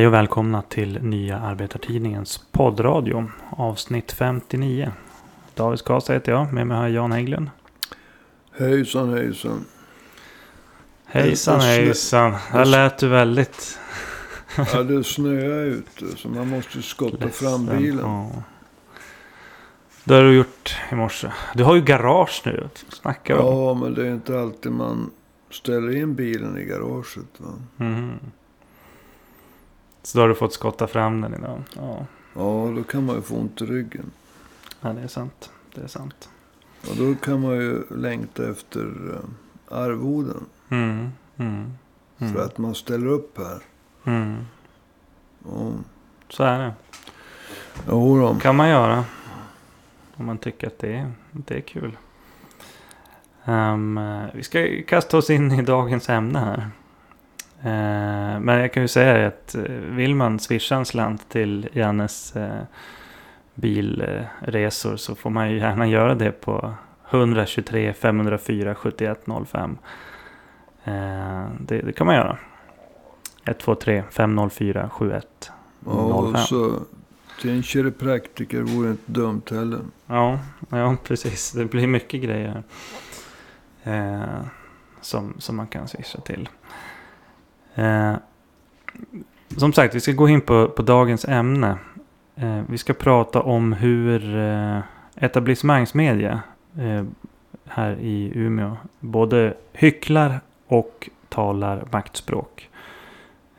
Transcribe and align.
Hej 0.00 0.06
och 0.06 0.14
välkomna 0.14 0.62
till 0.62 1.02
Nya 1.02 1.38
Arbetartidningens 1.38 2.44
poddradio. 2.52 3.30
Avsnitt 3.50 4.12
59. 4.12 4.92
David 5.54 5.78
Skasa 5.78 6.12
heter 6.12 6.32
jag. 6.32 6.52
Med 6.52 6.66
mig 6.66 6.76
har 6.76 6.84
jag 6.84 6.92
Jan 6.92 7.12
Hägglund. 7.12 7.50
Hejsan 8.58 9.12
hejsan. 9.12 9.64
Hejsan 11.04 11.60
hejsan. 11.60 12.32
Här 12.32 12.64
lät 12.64 12.98
du 12.98 13.08
väldigt... 13.08 13.78
Ja, 14.72 14.82
det 14.82 15.04
snöar 15.04 15.64
ute 15.64 16.16
så 16.16 16.28
man 16.28 16.48
måste 16.48 16.82
skotta 16.82 17.28
fram 17.28 17.66
ledsen. 17.66 17.78
bilen. 17.82 18.00
Ja. 18.00 18.30
Det 20.04 20.14
har 20.14 20.22
du 20.22 20.34
gjort 20.34 20.76
i 20.92 20.94
morse. 20.94 21.32
Du 21.54 21.64
har 21.64 21.74
ju 21.74 21.82
garage 21.82 22.42
nu. 22.44 22.68
Snackar 22.88 23.34
du 23.34 23.40
om? 23.40 23.56
Ja, 23.56 23.74
men 23.74 23.94
det 23.94 24.06
är 24.06 24.14
inte 24.14 24.40
alltid 24.40 24.72
man 24.72 25.10
ställer 25.50 25.96
in 25.96 26.14
bilen 26.14 26.58
i 26.58 26.64
garaget. 26.64 27.26
Va? 27.38 27.52
Mhm. 27.76 28.18
Så 30.02 30.18
då 30.18 30.22
har 30.24 30.28
du 30.28 30.34
fått 30.34 30.52
skotta 30.52 30.86
fram 30.86 31.20
den 31.20 31.34
idag. 31.34 31.62
Ja, 31.76 32.06
Ja, 32.34 32.72
då 32.76 32.82
kan 32.82 33.06
man 33.06 33.16
ju 33.16 33.22
få 33.22 33.34
ont 33.36 33.60
i 33.60 33.66
ryggen. 33.66 34.10
ja 34.80 34.92
det 34.92 35.00
är 35.02 35.08
sant. 35.08 35.50
Det 35.74 35.80
är 35.82 35.86
sant. 35.86 36.28
Och 36.90 36.96
då 36.96 37.14
kan 37.14 37.40
man 37.40 37.52
ju 37.54 37.82
längta 37.96 38.50
efter 38.50 38.80
eh, 39.14 39.76
arvoden. 39.78 40.44
Mm. 40.68 41.08
Mm. 41.36 41.72
Mm. 42.18 42.32
För 42.32 42.44
att 42.44 42.58
man 42.58 42.74
ställer 42.74 43.06
upp 43.06 43.38
här. 43.38 43.58
Mm. 44.04 44.36
Ja, 45.44 45.70
Så 46.28 46.44
är 46.44 46.58
det. 46.58 46.72
jo 47.88 48.20
då. 48.20 48.34
kan 48.34 48.56
man 48.56 48.68
göra. 48.68 49.04
Om 50.16 50.26
man 50.26 50.38
tycker 50.38 50.66
att 50.66 50.78
det 50.78 50.92
är, 50.96 51.12
det 51.30 51.54
är 51.56 51.60
kul. 51.60 51.96
Eh, 53.44 53.76
vi 54.34 54.42
ska 54.42 54.82
kasta 54.86 55.18
oss 55.18 55.30
in 55.30 55.52
i 55.52 55.62
dagens 55.62 56.08
ämne 56.08 56.38
här. 56.38 56.70
Eh, 57.62 58.40
men 58.40 58.48
jag 58.48 58.72
kan 58.72 58.82
ju 58.82 58.88
säga 58.88 59.26
att 59.26 59.54
eh, 59.54 59.62
vill 59.70 60.14
man 60.14 60.38
swisha 60.38 60.76
en 60.76 60.84
slant 60.84 61.28
till 61.28 61.68
Jannes 61.72 62.36
uh, 62.36 62.62
bilresor 63.54 64.96
så 64.96 65.14
får 65.14 65.30
man 65.30 65.50
ju 65.50 65.58
gärna 65.58 65.86
göra 65.86 66.14
det 66.14 66.32
på 66.32 66.74
123 67.10 67.92
504 67.92 68.74
7105. 68.74 69.78
Uh, 70.88 71.46
det, 71.60 71.82
det 71.82 71.92
kan 71.92 72.06
man 72.06 72.16
göra. 72.16 72.38
123 73.44 74.02
504 74.10 74.90
7105. 74.92 75.22
Ja, 75.86 76.36
så 76.36 76.80
till 77.40 77.50
en 77.50 77.62
kiropraktiker 77.62 78.62
vore 78.62 78.90
inte 78.90 79.12
dumt 79.12 79.42
heller. 79.50 79.80
Ja, 80.06 80.38
ja, 80.70 80.96
precis. 81.04 81.52
Det 81.52 81.64
blir 81.64 81.86
mycket 81.86 82.22
grejer 82.22 82.62
eh, 83.82 84.40
som, 85.00 85.34
som 85.38 85.56
man 85.56 85.66
kan 85.66 85.88
swisha 85.88 86.20
till. 86.20 86.48
Eh, 87.74 88.14
som 89.56 89.72
sagt, 89.72 89.94
vi 89.94 90.00
ska 90.00 90.12
gå 90.12 90.28
in 90.28 90.40
på, 90.40 90.68
på 90.68 90.82
dagens 90.82 91.24
ämne. 91.24 91.78
Eh, 92.36 92.60
vi 92.68 92.78
ska 92.78 92.92
prata 92.92 93.40
om 93.42 93.72
hur 93.72 94.36
eh, 94.38 94.78
etablissemangsmedia 95.16 96.40
eh, 96.78 97.04
här 97.66 97.96
i 98.00 98.32
Umeå 98.34 98.76
både 99.00 99.54
hycklar 99.72 100.40
och 100.66 101.08
talar 101.28 101.84
maktspråk. 101.92 102.68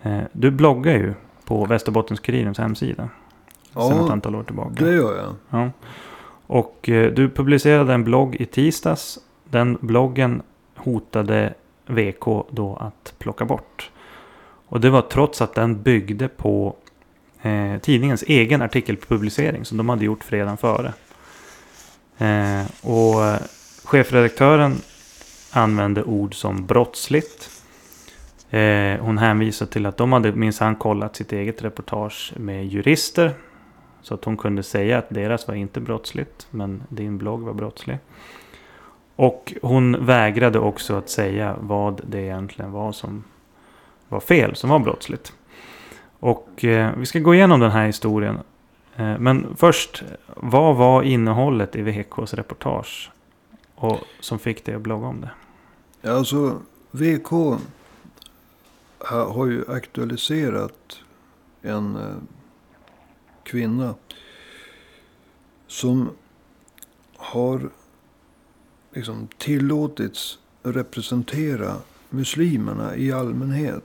Eh, 0.02 0.20
du 0.32 0.52
bloggar 0.52 0.94
ju 0.94 1.14
på 1.46 1.66
Västerbottens-Kurirens 1.66 2.60
hemsida. 2.62 3.10
sedan 3.74 3.92
ett 3.92 3.98
Ja, 4.08 4.12
antal 4.12 4.36
år 4.36 4.44
tillbaka. 4.44 4.86
det 4.86 4.94
gör 4.94 5.18
jag. 5.18 5.36
Ja. 5.50 5.70
Och 6.48 6.90
eh, 6.90 7.12
du 7.12 7.30
publicerade 7.30 7.94
en 7.94 8.04
blogg 8.04 8.36
i 8.36 8.46
tisdags. 8.46 9.20
Den 9.50 9.78
bloggen 9.82 10.42
hotade 10.76 11.54
VK 11.86 12.26
då 12.50 12.78
att 12.80 13.14
plocka 13.20 13.46
bort. 13.46 13.92
Och 14.72 14.82
det 14.82 14.90
var 14.90 15.02
trots 15.02 15.42
att 15.42 15.54
den 15.54 15.82
byggde 15.82 16.28
på 16.28 16.76
eh, 17.42 17.78
tidningens 17.82 18.24
egen 18.28 18.62
artikelpublicering 18.62 19.66
som 19.66 19.78
de 19.78 19.90
hade 19.90 20.06
gjort 20.06 20.24
fredagen 20.24 20.58
före. 20.58 20.94
Eh, 22.18 22.66
och 22.82 23.26
eh, 23.26 23.42
chefredaktören 23.84 24.76
använde 25.52 26.04
ord 26.04 26.36
som 26.36 26.66
brottsligt. 26.66 27.50
Eh, 28.50 29.00
hon 29.00 29.18
hänvisar 29.18 29.66
till 29.66 29.86
att 29.86 29.98
de 29.98 30.14
hade 30.14 30.32
minsann 30.32 30.76
kollat 30.76 31.16
sitt 31.16 31.34
eget 31.34 31.62
reportage 31.62 32.34
med 32.38 32.68
jurister. 32.68 33.34
Så 34.02 34.14
att 34.14 34.26
hon 34.26 34.38
kunde 34.38 34.64
säga 34.64 34.98
att 34.98 35.10
deras 35.10 35.48
var 35.48 35.56
inte 35.56 35.80
brottsligt, 35.80 36.48
men 36.50 36.84
din 36.90 37.18
blogg 37.18 37.42
var 37.42 37.54
brottslig. 37.54 37.98
Och 39.16 39.54
hon 39.62 40.06
vägrade 40.06 40.60
också 40.60 40.96
att 40.96 41.10
säga 41.10 41.56
vad 41.60 42.02
det 42.08 42.22
egentligen 42.22 42.72
var 42.72 42.92
som 42.92 43.24
var 44.12 44.20
fel, 44.20 44.56
som 44.56 44.70
var 44.70 44.80
brottsligt. 44.80 45.34
Och 46.20 46.66
eh, 46.66 46.96
vi 46.98 47.06
ska 47.06 47.20
gå 47.20 47.36
igenom 47.36 47.60
den 47.60 47.72
här 47.72 47.86
historien. 47.86 48.40
Eh, 48.96 49.18
men 49.20 49.56
först, 49.58 50.04
vad 50.36 50.76
var 50.76 51.04
innehållet 51.04 51.76
i 51.76 51.82
VKs 51.82 52.34
reportage? 52.34 53.12
Och 53.76 54.00
som 54.20 54.40
fick 54.40 54.66
dig 54.66 54.76
att 54.76 54.82
blogga 54.82 55.08
om 55.08 55.22
det? 55.22 55.32
Ja, 56.02 56.12
Alltså, 56.12 56.62
VK 56.92 57.30
har 59.08 59.46
ju 59.46 59.64
aktualiserat 59.68 61.00
en 61.62 61.96
eh, 61.96 62.16
kvinna 63.44 63.96
som 65.68 66.10
har 67.18 67.70
liksom 68.94 69.28
tillåtits 69.38 70.40
representera 70.64 71.76
muslimerna 72.10 72.96
i 72.96 73.12
allmänhet. 73.12 73.84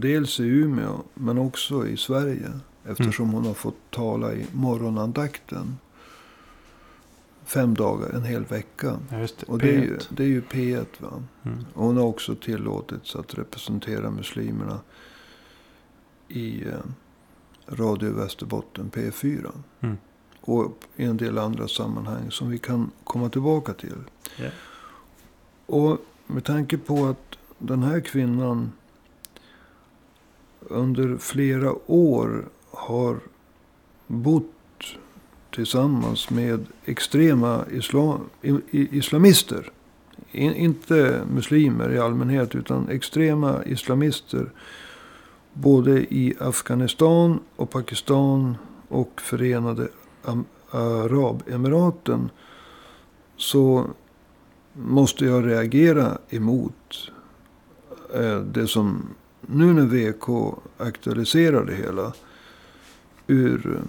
Dels 0.00 0.40
i 0.40 0.44
Umeå 0.44 1.02
men 1.14 1.38
också 1.38 1.86
i 1.86 1.96
Sverige. 1.96 2.50
Eftersom 2.84 3.30
hon 3.30 3.46
har 3.46 3.54
fått 3.54 3.90
tala 3.90 4.32
i 4.32 4.46
morgonandakten. 4.52 5.78
Fem 7.44 7.74
dagar, 7.74 8.10
en 8.10 8.24
hel 8.24 8.44
vecka. 8.44 8.98
Ja, 9.10 9.16
det. 9.16 9.42
Och 9.46 9.58
det 9.58 9.70
är, 9.70 9.82
ju, 9.82 9.98
det 10.10 10.22
är 10.22 10.28
ju 10.28 10.40
P1 10.40 10.86
va. 10.98 11.22
Mm. 11.42 11.64
Och 11.74 11.84
hon 11.84 11.96
har 11.96 12.04
också 12.04 12.34
tillåtits 12.34 13.16
att 13.16 13.34
representera 13.34 14.10
muslimerna 14.10 14.80
i 16.28 16.64
eh, 16.64 16.72
Radio 17.66 18.12
Västerbotten 18.12 18.90
P4. 18.90 19.50
Mm. 19.80 19.96
Och 20.40 20.84
i 20.96 21.04
en 21.04 21.16
del 21.16 21.38
andra 21.38 21.68
sammanhang 21.68 22.30
som 22.30 22.50
vi 22.50 22.58
kan 22.58 22.90
komma 23.04 23.28
tillbaka 23.28 23.72
till. 23.72 23.98
Ja. 24.36 24.50
Och 25.66 25.98
med 26.26 26.44
tanke 26.44 26.78
på 26.78 27.06
att 27.06 27.38
den 27.58 27.82
här 27.82 28.00
kvinnan 28.00 28.72
under 30.68 31.16
flera 31.16 31.74
år 31.86 32.44
har 32.70 33.18
bott 34.06 34.46
tillsammans 35.54 36.30
med 36.30 36.66
extrema 36.84 37.64
islam, 37.72 38.20
islamister. 38.70 39.70
In, 40.32 40.54
inte 40.54 41.22
muslimer 41.32 41.92
i 41.92 41.98
allmänhet 41.98 42.54
utan 42.54 42.88
extrema 42.88 43.64
islamister. 43.64 44.50
Både 45.52 46.14
i 46.14 46.34
Afghanistan 46.40 47.40
och 47.56 47.70
Pakistan 47.70 48.56
och 48.88 49.20
Förenade 49.20 49.88
Arabemiraten. 50.70 52.30
Så 53.36 53.86
måste 54.72 55.24
jag 55.24 55.46
reagera 55.46 56.18
emot 56.28 57.10
eh, 58.14 58.40
det 58.40 58.66
som 58.66 59.02
nu 59.46 59.72
när 59.72 59.86
VK 59.86 60.54
aktualiserar 60.76 61.64
det 61.64 61.74
hela. 61.74 62.12
Ur 63.26 63.80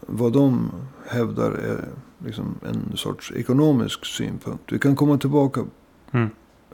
vad 0.00 0.32
de 0.32 0.70
hävdar 1.06 1.50
är 1.52 1.88
liksom 2.24 2.54
en 2.62 2.96
sorts 2.96 3.32
ekonomisk 3.32 4.04
synpunkt. 4.06 4.72
Vi 4.72 4.78
kan 4.78 4.96
komma 4.96 5.18
tillbaka 5.18 5.64
Mm. 6.12 6.28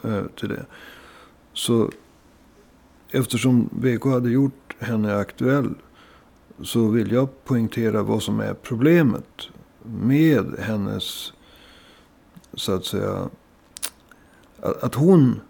eh, 0.05 0.25
till 0.37 0.49
det. 0.49 0.67
Så 1.53 1.91
eftersom 3.11 3.69
VK 3.73 4.05
hade 4.05 4.31
gjort 4.31 4.77
henne 4.79 5.17
aktuell 5.17 5.75
så 6.63 6.89
vill 6.89 7.13
jag 7.13 7.45
poängtera 7.45 8.03
vad 8.03 8.23
som 8.23 8.41
är 8.41 8.55
problemet 8.55 9.49
med 9.85 10.55
hennes, 10.59 11.33
så 12.55 12.73
att 12.73 12.85
säga, 12.85 13.29
att 14.83 14.95
hon 14.95 15.41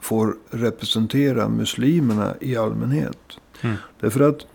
får 0.00 0.36
representera 0.50 1.48
muslimerna 1.48 2.34
i 2.40 2.56
allmänhet. 2.56 3.18
Mm. 3.60 3.76
Därför 4.00 4.20
att 4.20 4.46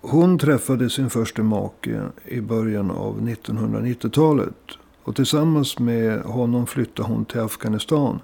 hon 0.00 0.38
träffade 0.38 0.90
sin 0.90 1.10
första 1.10 1.42
make 1.42 2.02
i 2.24 2.40
början 2.40 2.90
av 2.90 3.20
1990-talet. 3.20 4.54
Och 5.02 5.16
tillsammans 5.16 5.78
med 5.78 6.20
honom 6.22 6.66
flyttade 6.66 7.08
hon 7.08 7.24
till 7.24 7.40
Afghanistan. 7.40 8.20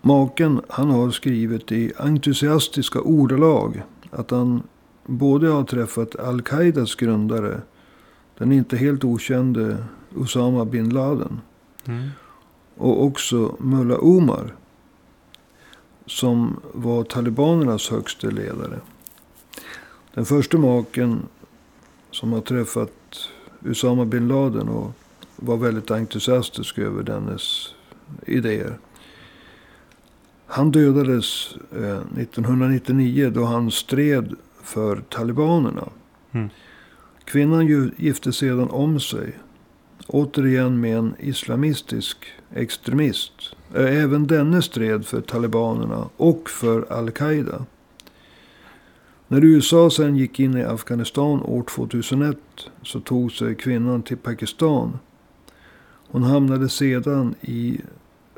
Maken 0.00 0.60
han 0.68 0.90
har 0.90 1.10
skrivit 1.10 1.72
i 1.72 1.92
entusiastiska 1.96 3.00
ordalag 3.00 3.82
att 4.10 4.30
han 4.30 4.62
både 5.06 5.48
har 5.48 5.64
träffat 5.64 6.16
Al-Qaidas 6.16 6.94
grundare, 6.94 7.60
den 8.38 8.52
inte 8.52 8.76
helt 8.76 9.04
okände 9.04 9.76
Osama 10.16 10.64
bin 10.64 10.90
Laden, 10.90 11.40
Mm. 11.84 12.08
och 12.76 13.04
också 13.04 13.56
Mullah 13.58 13.98
Omar. 14.00 14.54
Som 16.08 16.60
var 16.72 17.04
talibanernas 17.04 17.90
högste 17.90 18.30
ledare. 18.30 18.80
Den 20.14 20.24
första 20.24 20.58
maken 20.58 21.22
som 22.10 22.32
har 22.32 22.40
träffat 22.40 23.28
Usama 23.64 24.04
bin 24.04 24.28
Laden 24.28 24.68
och 24.68 24.92
var 25.36 25.56
väldigt 25.56 25.90
entusiastisk 25.90 26.78
över 26.78 27.02
dennes 27.02 27.74
idéer. 28.26 28.78
Han 30.46 30.70
dödades 30.70 31.56
eh, 31.72 31.98
1999 32.18 33.30
då 33.34 33.44
han 33.44 33.70
stred 33.70 34.34
för 34.62 34.96
talibanerna. 34.96 35.88
Mm. 36.32 36.48
Kvinnan 37.24 37.92
gifte 37.96 38.32
sedan 38.32 38.70
om 38.70 39.00
sig. 39.00 39.38
Återigen 40.06 40.80
med 40.80 40.98
en 40.98 41.14
islamistisk 41.18 42.26
extremist. 42.54 43.56
Även 43.74 44.26
denne 44.26 44.62
stred 44.62 45.06
för 45.06 45.20
talibanerna 45.20 46.08
och 46.16 46.50
för 46.50 46.92
al-Qaida. 46.92 47.64
När 49.28 49.44
USA 49.44 49.90
sen 49.90 50.16
gick 50.16 50.40
in 50.40 50.56
i 50.56 50.64
Afghanistan 50.64 51.42
år 51.42 51.62
2001 51.62 52.36
så 52.82 53.00
tog 53.00 53.32
sig 53.32 53.54
kvinnan 53.54 54.02
till 54.02 54.16
Pakistan. 54.16 54.98
Hon 56.10 56.22
hamnade 56.22 56.68
sedan 56.68 57.34
i 57.40 57.80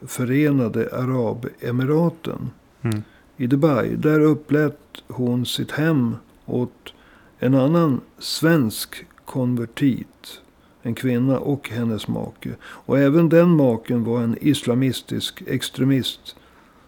Förenade 0.02 0.88
Arabemiraten 0.92 2.50
Mm. 2.82 3.02
i 3.36 3.46
Dubai. 3.46 3.96
Där 3.96 4.20
upplät 4.20 4.78
hon 5.08 5.46
sitt 5.46 5.70
hem 5.70 6.16
åt 6.46 6.92
en 7.38 7.54
annan 7.54 8.00
svensk 8.18 9.06
konvertit. 9.24 10.40
En 10.82 10.94
kvinna 10.94 11.38
och 11.38 11.68
hennes 11.68 12.08
make. 12.08 12.50
Och 12.62 12.98
även 12.98 13.28
den 13.28 13.48
maken 13.48 14.04
var 14.04 14.22
en 14.22 14.36
islamistisk 14.40 15.42
extremist. 15.46 16.36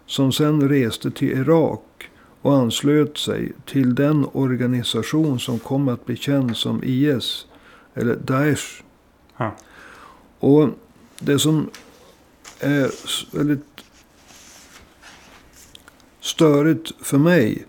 Som 0.05 0.31
sen 0.31 0.69
reste 0.69 1.11
till 1.11 1.31
Irak 1.31 2.09
och 2.41 2.55
anslöt 2.55 3.17
sig 3.17 3.51
till 3.65 3.95
den 3.95 4.25
organisation 4.33 5.39
som 5.39 5.59
kom 5.59 5.87
att 5.87 6.05
bli 6.05 6.15
känd 6.15 6.57
som 6.57 6.83
IS. 6.83 7.45
Eller 7.93 8.15
Daesh. 8.15 8.83
Ja. 9.37 9.55
Och 10.39 10.69
det 11.19 11.39
som 11.39 11.69
är 12.59 12.91
väldigt 13.37 13.83
störigt 16.19 16.91
för 17.01 17.17
mig. 17.17 17.65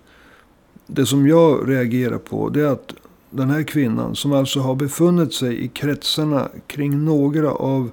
Det 0.87 1.07
som 1.07 1.29
jag 1.29 1.69
reagerar 1.71 2.19
på. 2.19 2.49
Det 2.49 2.61
är 2.61 2.67
att 2.67 2.95
den 3.37 3.51
här 3.51 3.63
kvinnan. 3.63 4.17
Som 4.17 4.33
alltså 4.33 4.61
har 4.61 4.75
befunnit 4.75 5.35
sig 5.35 5.65
i 5.65 5.69
kretsarna 5.69 6.49
kring 6.67 7.05
några 7.05 7.53
av 7.53 7.91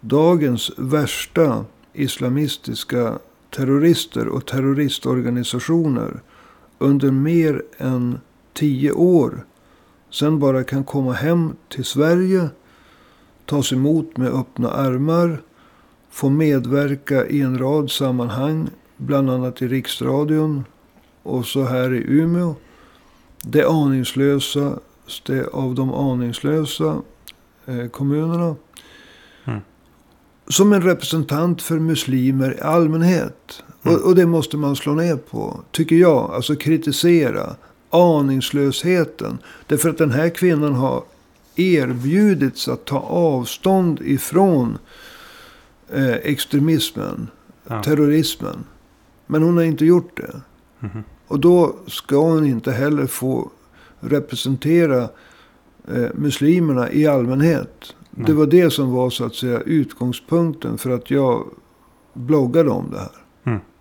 dagens 0.00 0.70
värsta 0.76 1.64
islamistiska 1.92 3.18
terrorister 3.50 4.28
och 4.28 4.46
terroristorganisationer. 4.46 6.20
Under 6.78 7.10
mer 7.10 7.62
än 7.78 8.18
tio 8.52 8.92
år. 8.92 9.44
Sen 10.10 10.38
bara 10.38 10.64
kan 10.64 10.84
komma 10.84 11.12
hem 11.12 11.56
till 11.68 11.84
Sverige. 11.84 12.48
Tas 13.46 13.72
emot 13.72 14.16
med 14.16 14.28
öppna 14.28 14.70
armar. 14.70 15.42
Få 16.10 16.28
medverka 16.28 17.26
i 17.26 17.40
en 17.40 17.58
rad 17.58 17.90
sammanhang. 17.90 18.68
Bland 18.96 19.30
annat 19.30 19.62
i 19.62 19.68
Riksradion. 19.68 20.64
Och 21.22 21.46
så 21.46 21.64
här 21.64 21.94
i 21.94 22.04
Umeå. 22.08 22.54
Det 23.42 23.64
aningslösaste 23.64 25.46
av 25.52 25.74
de 25.74 25.94
aningslösa 25.94 27.02
eh, 27.66 27.86
kommunerna. 27.86 28.56
Mm. 29.44 29.60
Som 30.48 30.72
en 30.72 30.82
representant 30.82 31.62
för 31.62 31.78
muslimer 31.78 32.56
i 32.58 32.60
allmänhet. 32.60 33.62
Mm. 33.82 33.96
Och, 33.96 34.06
och 34.06 34.14
det 34.14 34.26
måste 34.26 34.56
man 34.56 34.76
slå 34.76 34.94
ner 34.94 35.16
på. 35.16 35.60
Tycker 35.70 35.96
jag. 35.96 36.30
Alltså 36.34 36.56
kritisera. 36.56 37.56
Aningslösheten. 37.90 39.38
Därför 39.66 39.88
att 39.88 39.98
den 39.98 40.10
här 40.10 40.28
kvinnan 40.28 40.74
har 40.74 41.02
erbjudits 41.56 42.68
att 42.68 42.84
ta 42.84 42.98
avstånd 42.98 44.00
ifrån 44.02 44.78
eh, 45.92 46.14
extremismen. 46.14 47.28
Ja. 47.68 47.82
Terrorismen. 47.82 48.64
Men 49.26 49.42
hon 49.42 49.56
har 49.56 49.64
inte 49.64 49.84
gjort 49.84 50.16
det. 50.16 50.40
Mhm. 50.78 51.04
Och 51.30 51.40
då 51.40 51.76
ska 51.86 52.16
hon 52.16 52.46
inte 52.46 52.72
heller 52.72 53.06
få 53.06 53.50
representera 54.00 55.02
eh, 55.88 56.08
muslimerna 56.14 56.92
i 56.92 57.06
allmänhet. 57.06 57.94
Nej. 58.10 58.26
Det 58.26 58.32
var 58.32 58.46
det 58.46 58.70
som 58.70 58.92
var 58.92 59.10
så 59.10 59.24
att 59.24 59.34
säga 59.34 59.60
utgångspunkten 59.60 60.78
för 60.78 60.90
att 60.90 61.10
jag 61.10 61.44
bloggade 62.12 62.70
om 62.70 62.90
det 62.90 62.98
här. 62.98 63.20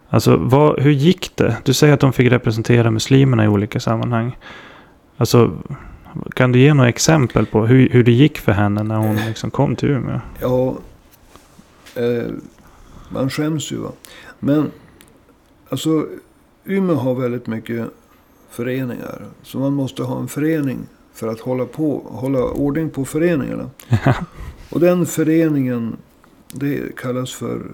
Alltså, 0.09 0.37
vad, 0.37 0.79
hur 0.79 0.91
gick 0.91 1.35
det? 1.35 1.57
Du 1.63 1.73
säger 1.73 1.93
att 1.93 1.99
de 1.99 2.13
fick 2.13 2.31
representera 2.31 2.91
muslimerna 2.91 3.45
i 3.45 3.47
olika 3.47 3.79
sammanhang. 3.79 4.37
Alltså, 5.17 5.57
kan 6.33 6.51
du 6.51 6.59
ge 6.59 6.73
några 6.73 6.89
exempel 6.89 7.45
på 7.45 7.65
hur, 7.65 7.89
hur 7.89 8.03
det 8.03 8.11
gick 8.11 8.37
för 8.37 8.51
henne 8.51 8.83
när 8.83 8.95
hon 8.95 9.15
liksom 9.15 9.51
kom 9.51 9.75
till 9.75 9.89
Umeå? 9.89 10.19
Ja, 10.41 10.77
eh, 11.95 12.31
man 13.09 13.29
skäms 13.29 13.71
ju 13.71 13.77
va. 13.77 13.91
Men 14.39 14.71
alltså 15.69 16.07
Umeå 16.69 16.95
har 16.95 17.15
väldigt 17.15 17.47
mycket 17.47 17.87
föreningar. 18.49 19.25
Så 19.41 19.59
man 19.59 19.73
måste 19.73 20.03
ha 20.03 20.19
en 20.19 20.27
förening 20.27 20.79
för 21.13 21.27
att 21.27 21.39
hålla, 21.39 21.65
på, 21.65 21.99
hålla 22.05 22.43
ordning 22.43 22.89
på 22.89 23.05
föreningarna. 23.05 23.69
Och 24.71 24.79
den 24.79 25.05
föreningen, 25.05 25.97
det 26.53 26.95
kallas 26.95 27.33
för 27.33 27.71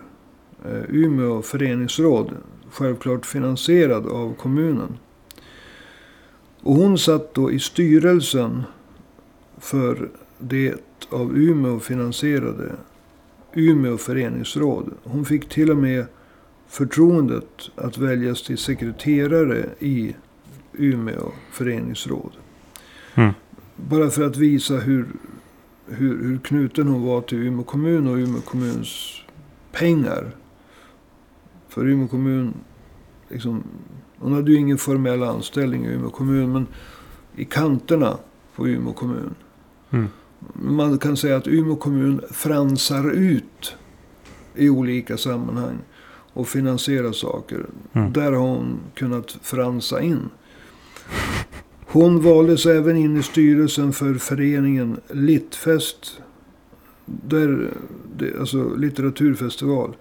eh, 0.65 0.81
Umeå 0.89 1.41
föreningsråd. 1.41 2.31
Självklart 2.71 3.25
finansierad 3.25 4.07
av 4.07 4.33
kommunen. 4.33 4.97
Och 6.61 6.75
hon 6.75 6.97
satt 6.97 7.33
då 7.33 7.51
i 7.51 7.59
styrelsen 7.59 8.63
för 9.57 10.09
det 10.39 10.75
av 11.09 11.37
Umeå 11.37 11.79
finansierade 11.79 12.71
Umeå 13.53 13.97
föreningsråd. 13.97 14.91
Hon 15.03 15.25
fick 15.25 15.49
till 15.49 15.71
och 15.71 15.77
med 15.77 16.05
förtroendet 16.67 17.69
att 17.75 17.97
väljas 17.97 18.43
till 18.43 18.57
sekreterare 18.57 19.69
i 19.79 20.15
Umeå 20.73 21.31
föreningsråd. 21.51 22.31
Mm. 23.15 23.33
Bara 23.75 24.09
för 24.09 24.23
att 24.23 24.37
visa 24.37 24.73
hur, 24.77 25.07
hur, 25.87 26.23
hur 26.23 26.37
knuten 26.37 26.87
hon 26.87 27.05
var 27.05 27.21
till 27.21 27.37
Umeå 27.37 27.63
kommun 27.63 28.07
och 28.07 28.15
Umeå 28.15 28.41
kommuns 28.41 29.21
pengar. 29.71 30.31
För 31.69 31.87
Umeå 31.87 32.07
kommun, 32.07 32.53
liksom, 33.29 33.63
hon 34.17 34.33
hade 34.33 34.51
ju 34.51 34.57
ingen 34.57 34.77
formell 34.77 35.23
anställning 35.23 35.85
i 35.85 35.93
Umeå 35.93 36.09
kommun. 36.09 36.53
Men 36.53 36.67
i 37.35 37.45
kanterna 37.45 38.17
på 38.55 38.67
Umeå 38.67 38.93
kommun. 38.93 39.35
Mm. 39.89 40.07
Man 40.53 40.97
kan 40.97 41.17
säga 41.17 41.37
att 41.37 41.47
Umeå 41.47 41.75
kommun 41.75 42.21
fransar 42.31 43.11
ut 43.11 43.75
i 44.55 44.69
olika 44.69 45.17
sammanhang. 45.17 45.77
Och 46.35 46.47
finansierar 46.47 47.11
saker. 47.11 47.65
Mm. 47.93 48.13
Där 48.13 48.31
har 48.31 48.47
hon 48.47 48.79
kunnat 48.93 49.37
fransa 49.41 50.01
in. 50.01 50.29
Hon 51.85 52.21
valdes 52.21 52.65
även 52.65 52.97
in 52.97 53.17
i 53.17 53.23
styrelsen 53.23 53.93
för 53.93 54.13
föreningen 54.13 54.99
Littfest. 55.11 56.21
Där, 57.05 57.71
alltså 58.39 58.75
litteraturfestival. 58.75 59.95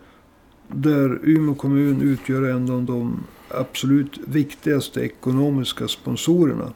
Där 0.68 1.18
Umeå 1.22 1.54
kommun 1.54 2.02
utgör 2.02 2.42
en 2.42 2.70
av 2.70 2.82
de 2.82 3.24
absolut 3.48 4.18
viktigaste 4.26 5.00
ekonomiska 5.00 5.88
sponsorerna. 5.88 6.72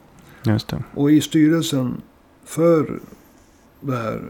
Och 0.93 1.11
i 1.11 1.21
styrelsen 1.21 2.01
för 2.45 2.99
det 3.81 3.95
här 3.95 4.21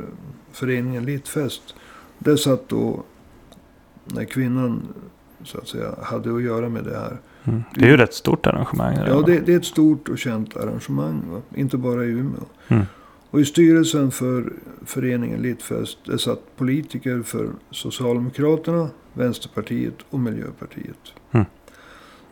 föreningen 0.52 1.06
Littfest. 1.06 1.76
Där 2.20 2.36
satt 2.36 2.70
då 2.70 3.04
när 4.06 4.26
kvinnan 4.26 4.82
så 5.44 5.58
att 5.58 5.68
säga 5.68 5.96
hade 6.02 6.36
att 6.36 6.44
göra 6.44 6.70
med 6.70 6.84
det 6.84 6.98
här. 6.98 7.18
Mm. 7.44 7.64
Det 7.76 7.86
är 7.86 7.88
ju 7.88 7.94
ett 7.94 8.00
rätt 8.00 8.14
stort 8.14 8.48
arrangemang. 8.48 8.96
det 8.96 9.08
Ja, 9.08 9.22
det, 9.22 9.40
det 9.40 9.54
är 9.54 9.58
ett 9.58 9.66
stort 9.66 10.10
och 10.10 10.18
känt 10.18 10.58
arrangemang. 10.58 11.22
Va? 11.32 11.42
Inte 11.56 11.78
bara 11.78 12.06
i 12.06 12.08
Umeå. 12.08 12.44
Mm. 12.68 12.86
Och 13.32 13.40
i 13.40 13.46
styrelsen 13.46 14.12
för 14.12 14.54
föreningen 14.86 15.42
Littfest. 15.42 15.98
Där 16.06 16.18
satt 16.18 16.58
politiker 16.58 17.22
för 17.22 17.50
Socialdemokraterna, 17.72 18.90
Vänsterpartiet 19.14 19.96
och 20.10 20.20
Miljöpartiet. 20.20 21.14
Mm. 21.32 21.46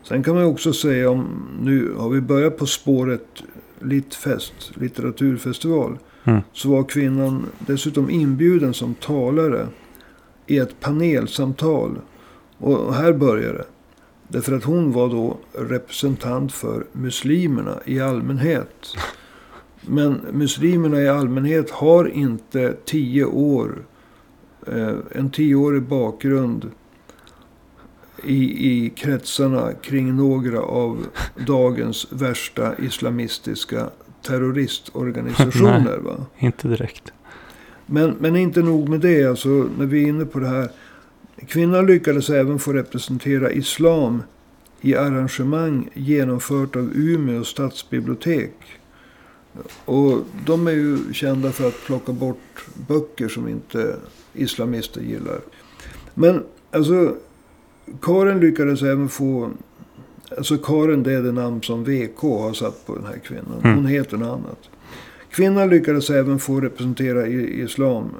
Sen 0.02 0.22
kan 0.22 0.34
man 0.34 0.44
också 0.44 0.72
säga 0.72 1.10
om, 1.10 1.48
nu 1.60 1.94
har 1.98 2.08
vi 2.08 2.20
börjat 2.20 2.56
på 2.56 2.66
spåret 2.66 3.42
Littfest, 3.80 4.70
litteraturfestival. 4.74 5.98
Mm. 6.24 6.40
Så 6.52 6.68
var 6.68 6.84
kvinnan 6.84 7.46
dessutom 7.58 8.10
inbjuden 8.10 8.74
som 8.74 8.94
talare 8.94 9.66
i 10.46 10.58
ett 10.58 10.80
panelsamtal. 10.80 11.98
Och 12.58 12.94
här 12.94 13.12
börjar 13.12 13.52
det. 13.52 13.64
Därför 14.28 14.52
att 14.52 14.64
hon 14.64 14.92
var 14.92 15.08
då 15.08 15.36
representant 15.52 16.52
för 16.52 16.86
muslimerna 16.92 17.78
i 17.84 18.00
allmänhet. 18.00 18.96
Men 19.80 20.20
muslimerna 20.32 21.00
i 21.00 21.08
allmänhet 21.08 21.70
har 21.70 22.08
inte 22.08 22.76
tio 22.84 23.24
år, 23.24 23.84
eh, 24.66 24.94
en 25.12 25.30
tioårig 25.30 25.82
bakgrund 25.82 26.70
i, 28.24 28.68
i 28.68 28.90
kretsarna 28.90 29.72
kring 29.72 30.16
några 30.16 30.60
av 30.60 31.06
dagens 31.46 32.06
värsta 32.10 32.76
islamistiska 32.78 33.90
terroristorganisationer. 34.22 35.98
va? 36.04 36.26
Inte 36.38 36.68
direkt. 36.68 37.12
Men, 37.86 38.16
men 38.20 38.36
inte 38.36 38.62
nog 38.62 38.88
med 38.88 39.00
det. 39.00 39.24
Alltså, 39.24 39.48
när 39.48 39.86
vi 39.86 40.04
är 40.04 40.08
inne 40.08 40.24
på 40.24 40.38
det 40.38 40.48
här. 40.48 40.70
Kvinnan 41.46 41.86
lyckades 41.86 42.30
även 42.30 42.58
få 42.58 42.72
representera 42.72 43.50
islam 43.50 44.22
i 44.80 44.94
arrangemang 44.94 45.90
genomfört 45.94 46.76
av 46.76 46.92
Umeå 46.94 47.44
stadsbibliotek. 47.44 48.54
Och 49.84 50.20
de 50.46 50.66
är 50.66 50.72
ju 50.72 51.12
kända 51.12 51.52
för 51.52 51.68
att 51.68 51.84
plocka 51.86 52.12
bort 52.12 52.66
böcker 52.88 53.28
som 53.28 53.48
inte 53.48 53.96
islamister 54.34 55.00
gillar. 55.00 55.40
Men 56.14 56.44
alltså, 56.70 57.16
Karin 58.02 58.40
lyckades 58.40 58.82
även 58.82 59.08
få... 59.08 59.50
Alltså 60.36 60.58
Karin 60.58 61.02
det 61.02 61.12
är 61.12 61.22
det 61.22 61.32
namn 61.32 61.62
som 61.62 61.84
VK 61.84 62.20
har 62.20 62.52
satt 62.52 62.86
på 62.86 62.94
den 62.94 63.06
här 63.06 63.18
kvinnan. 63.18 63.60
Mm. 63.64 63.76
Hon 63.76 63.86
heter 63.86 64.16
något 64.16 64.28
annat. 64.28 64.58
Kvinnan 65.30 65.68
lyckades 65.68 66.10
även 66.10 66.38
få 66.38 66.60
representera 66.60 67.26
islam 67.26 68.10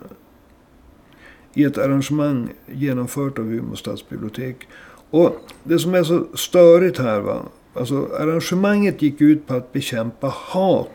i 1.59 1.65
ett 1.65 1.79
arrangemang 1.79 2.49
genomfört 2.67 3.39
av 3.39 3.53
Umeå 3.55 3.77
stadsbibliotek. 3.77 4.69
Och 5.11 5.37
det 5.65 5.79
som 5.79 5.95
är 5.95 6.03
så 6.03 6.25
störigt 6.35 6.99
här 6.99 7.21
va. 7.21 7.37
Alltså 7.75 8.09
arrangemanget 8.21 9.03
gick 9.03 9.21
ut 9.21 9.47
på 9.47 9.55
att 9.55 9.73
bekämpa 9.73 10.27
hat. 10.35 10.91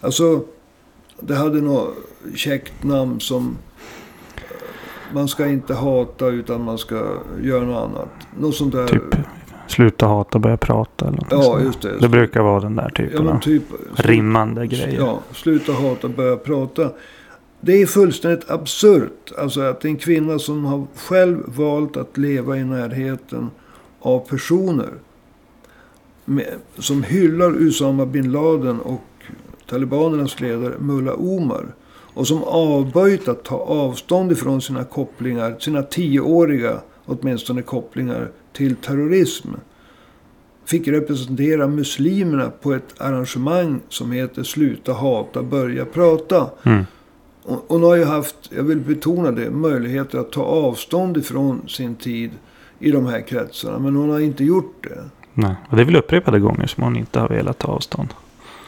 Alltså 0.00 0.40
det 1.20 1.34
hade 1.34 1.60
något 1.60 1.94
käckt 2.34 2.82
namn 2.84 3.20
som 3.20 3.56
eh, 4.36 4.42
man 5.14 5.28
ska 5.28 5.46
inte 5.46 5.74
hata 5.74 6.26
utan 6.26 6.64
man 6.64 6.78
ska 6.78 7.02
göra 7.42 7.64
något 7.64 7.90
annat. 7.90 8.08
Något 8.38 8.54
sånt 8.54 8.72
där. 8.72 8.86
Typ 8.86 9.02
sluta 9.66 10.06
hata 10.06 10.38
och 10.38 10.42
börja 10.42 10.56
prata. 10.56 11.08
Eller 11.08 11.26
Ja, 11.30 11.42
sånt. 11.42 11.64
just 11.64 11.82
det. 11.82 11.98
Det 12.00 12.08
brukar 12.08 12.42
vara 12.42 12.60
den 12.60 12.76
där 12.76 12.92
Ja, 12.94 13.04
typen 13.04 13.28
av 13.28 13.40
typ, 13.40 13.62
rimmande 13.94 14.66
grejer. 14.66 14.98
Ja, 14.98 15.18
sluta 15.32 15.72
hata, 15.72 16.08
börja 16.08 16.36
prata. 16.36 16.90
Det 17.60 17.82
är 17.82 17.86
fullständigt 17.86 18.50
absurt. 18.50 19.32
Alltså 19.38 19.60
att 19.60 19.84
en 19.84 19.96
kvinna 19.96 20.38
som 20.38 20.64
har 20.64 20.86
själv 20.94 21.38
valt 21.46 21.96
att 21.96 22.18
leva 22.18 22.56
i 22.56 22.64
närheten 22.64 23.50
av 24.00 24.18
personer. 24.18 24.90
Med, 26.24 26.54
som 26.78 27.02
hyllar 27.02 27.50
Usama 27.50 28.06
bin 28.06 28.32
Laden 28.32 28.80
och 28.80 29.04
talibanernas 29.66 30.40
ledare 30.40 30.74
Mullah 30.78 31.20
Omar. 31.20 31.74
Och 32.14 32.26
som 32.26 32.44
avböjt 32.44 33.28
att 33.28 33.44
ta 33.44 33.56
avstånd 33.56 34.32
ifrån 34.32 34.62
sina 34.62 34.84
kopplingar, 34.84 35.56
sina 35.58 35.82
tioåriga 35.82 36.80
åtminstone 37.06 37.62
kopplingar 37.62 38.30
till 38.52 38.76
terrorism 38.76 39.48
fick 40.70 40.88
representera 40.88 41.66
muslimerna 41.66 42.50
på 42.62 42.72
ett 42.72 42.94
arrangemang 43.00 43.80
som 43.88 44.12
heter 44.12 44.42
Sluta 44.42 44.92
hata, 44.92 45.42
börja 45.42 45.84
prata. 45.84 46.50
Mm. 46.62 46.84
Hon 47.42 47.82
har 47.82 47.96
ju 47.96 48.04
haft, 48.04 48.36
jag 48.56 48.62
vill 48.62 48.78
betona 48.80 49.30
det, 49.30 49.50
möjligheter 49.50 50.18
att 50.18 50.32
ta 50.32 50.42
avstånd 50.42 51.16
ifrån 51.16 51.68
sin 51.68 51.94
tid 51.94 52.30
i 52.78 52.90
de 52.90 53.06
här 53.06 53.20
kretsarna. 53.20 53.78
Men 53.78 53.96
hon 53.96 54.10
har 54.10 54.20
inte 54.20 54.44
gjort 54.44 54.86
det. 54.88 55.04
Nej. 55.34 55.54
Och 55.70 55.76
det 55.76 55.82
är 55.82 55.86
väl 55.86 55.96
upprepade 55.96 56.40
gånger 56.40 56.66
som 56.66 56.82
hon 56.82 56.96
inte 56.96 57.20
har 57.20 57.28
velat 57.28 57.58
ta 57.58 57.68
avstånd. 57.68 58.08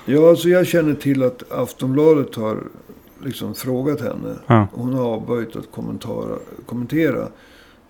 Ja, 0.06 0.28
alltså 0.28 0.48
jag 0.48 0.66
känner 0.66 0.94
till 0.94 1.22
att 1.22 1.52
Aftonbladet 1.52 2.34
har 2.34 2.58
liksom 3.24 3.54
frågat 3.54 4.00
henne. 4.00 4.34
Ja. 4.46 4.66
Hon 4.72 4.92
har 4.94 5.04
avböjt 5.04 5.56
att 5.56 5.68
kommentera. 6.66 7.28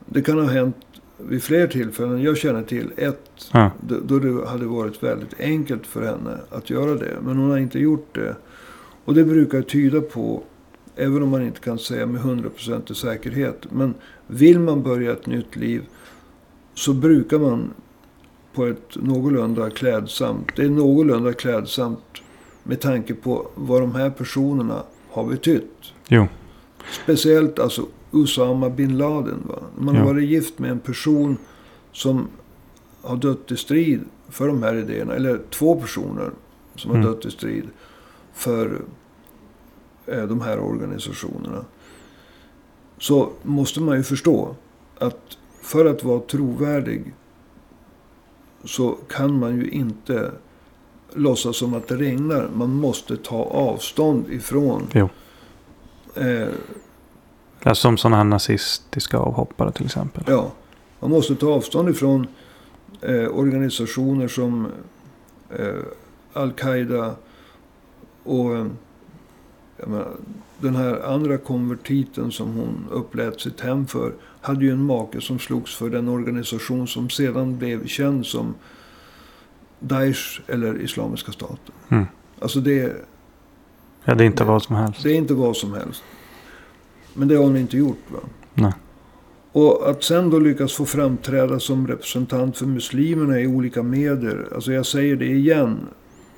Det 0.06 0.22
kan 0.22 0.38
ha 0.38 0.46
hänt 0.46 0.76
vid 1.18 1.42
fler 1.42 1.66
tillfällen. 1.66 2.22
Jag 2.22 2.36
känner 2.36 2.62
till 2.62 2.90
ett 2.96 3.28
Ja. 3.52 3.70
då 3.80 4.18
det 4.18 4.48
hade 4.48 4.66
varit 4.66 5.02
väldigt 5.02 5.40
enkelt 5.40 5.86
för 5.86 6.02
henne 6.02 6.38
att 6.50 6.70
göra 6.70 6.94
det. 6.94 7.16
Men 7.22 7.36
hon 7.36 7.50
har 7.50 7.58
inte 7.58 7.78
gjort 7.78 8.14
det. 8.14 8.36
Och 9.04 9.14
det 9.14 9.24
brukar 9.24 9.62
tyda 9.62 10.00
på, 10.00 10.42
även 10.96 11.22
om 11.22 11.28
man 11.28 11.42
inte 11.42 11.60
kan 11.60 11.78
säga 11.78 12.06
med 12.06 12.20
100% 12.22 12.92
säkerhet. 12.94 13.66
Men 13.70 13.94
vill 14.26 14.58
man 14.58 14.82
börja 14.82 15.12
ett 15.12 15.26
nytt 15.26 15.56
liv 15.56 15.82
så 16.74 16.92
brukar 16.92 17.38
man 17.38 17.70
på 18.54 18.66
ett 18.66 18.96
någorlunda 18.96 19.70
klädsamt. 19.70 20.56
Det 20.56 20.62
är 20.62 20.68
någorlunda 20.70 21.32
klädsamt 21.32 21.98
med 22.62 22.80
tanke 22.80 23.14
på 23.14 23.48
vad 23.54 23.80
de 23.80 23.94
här 23.94 24.10
personerna 24.10 24.82
har 25.10 25.24
betytt. 25.24 25.92
Jo. 26.08 26.26
Speciellt 27.04 27.58
alltså 27.58 27.86
Usama 28.12 28.70
bin 28.70 28.98
Laden. 28.98 29.42
Va? 29.48 29.58
Man 29.78 29.96
har 29.96 30.02
Ja. 30.02 30.12
varit 30.12 30.28
gift 30.28 30.58
med 30.58 30.70
en 30.70 30.78
person 30.80 31.36
som 31.92 32.28
har 33.02 33.16
dött 33.16 33.50
i 33.52 33.56
strid 33.56 34.00
för 34.28 34.46
de 34.46 34.62
här 34.62 34.74
idéerna. 34.74 35.14
Eller 35.14 35.40
två 35.50 35.80
personer 35.80 36.30
som 36.76 36.90
har 36.90 36.98
Mm. 36.98 37.12
dött 37.12 37.24
i 37.26 37.30
strid 37.30 37.64
för 38.34 38.80
de 40.06 40.40
här 40.40 40.58
organisationerna. 40.60 41.64
Så 42.98 43.30
måste 43.42 43.80
man 43.80 43.96
ju 43.96 44.02
förstå 44.02 44.54
att 44.98 45.38
för 45.62 45.84
att 45.86 46.04
vara 46.04 46.20
trovärdig 46.20 47.14
så 48.64 48.96
kan 49.08 49.38
man 49.38 49.56
ju 49.56 49.68
inte 49.70 50.32
låtsas 51.12 51.56
som 51.56 51.74
att 51.74 51.88
det 51.88 51.96
regnar. 51.96 52.48
Man 52.54 52.70
måste 52.74 53.16
ta 53.16 53.42
avstånd 53.44 54.28
ifrån 54.30 54.86
Jo. 54.92 55.08
eh, 56.14 56.48
Ja, 57.64 57.74
som 57.74 57.96
sådana 57.96 58.16
här 58.16 58.24
nazistiska 58.24 59.18
avhoppare 59.18 59.72
till 59.72 59.84
exempel. 59.86 60.24
Ja, 60.26 60.52
man 61.00 61.10
måste 61.10 61.34
ta 61.34 61.46
avstånd 61.52 61.88
ifrån 61.88 62.26
eh, 63.00 63.28
organisationer 63.28 64.28
som 64.28 64.66
eh, 65.50 65.74
Al-Qaida 66.32 67.14
och 68.24 68.56
eh, 68.56 68.66
menar, 69.88 70.08
den 70.58 70.76
här 70.76 71.02
andra 71.14 71.38
konvertiten 71.38 72.32
som 72.32 72.52
hon 72.54 72.84
upplät 72.90 73.40
sitt 73.40 73.60
hem 73.60 73.86
för 73.86 74.12
hade 74.40 74.64
ju 74.64 74.70
en 74.70 74.84
make 74.84 75.20
som 75.20 75.38
slogs 75.38 75.74
för 75.76 75.90
den 75.90 76.08
organisation 76.08 76.86
som 76.88 77.10
sedan 77.10 77.58
blev 77.58 77.86
känd 77.86 78.26
som 78.26 78.54
Daesh 79.78 80.40
eller 80.46 80.80
Islamiska 80.82 81.32
staten. 81.32 81.74
Mm. 81.88 82.06
Alltså 82.38 82.60
det, 82.60 82.96
Ja, 84.04 84.14
det 84.14 84.24
är 84.24 84.26
inte 84.26 84.44
vad 84.44 84.62
som 84.62 84.76
helst. 84.76 85.02
det 85.02 85.10
är 85.10 85.14
inte 85.14 85.34
vad 85.34 85.56
som 85.56 85.72
helst. 85.72 86.02
Men 87.14 87.28
det 87.28 87.34
har 87.34 87.44
hon 87.44 87.56
inte 87.56 87.76
gjort. 87.76 87.98
va? 88.08 88.18
Nej. 88.54 88.72
Och 89.52 89.90
att 89.90 90.02
sen 90.04 90.30
då 90.30 90.38
lyckas 90.38 90.72
få 90.72 90.84
framträda 90.84 91.60
som 91.60 91.86
representant 91.88 92.56
för 92.56 92.66
muslimerna 92.66 93.40
i 93.40 93.46
olika 93.46 93.82
medier. 93.82 94.48
Alltså 94.54 94.72
jag 94.72 94.86
säger 94.86 95.16
det 95.16 95.26
igen. 95.26 95.78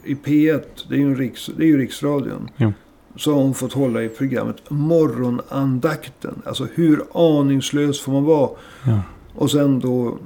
I 0.05 0.15
P1, 0.15 0.63
det 0.89 0.95
är 0.95 0.99
ju, 0.99 1.15
riks, 1.15 1.51
det 1.57 1.63
är 1.65 1.67
ju 1.67 1.79
riksradion. 1.79 2.51
Jo. 2.57 2.73
Så 3.17 3.33
har 3.35 3.43
hon 3.43 3.55
fått 3.55 3.73
hålla 3.73 4.03
i 4.03 4.09
programmet 4.09 4.71
Morgonandakten. 4.71 6.43
Alltså 6.45 6.67
hur 6.75 7.05
aningslös 7.13 8.01
får 8.01 8.13
man 8.13 8.25
vara? 8.25 8.51
Ja. 8.87 9.01
Och 9.35 9.51
sen 9.51 9.81
då 9.81 10.19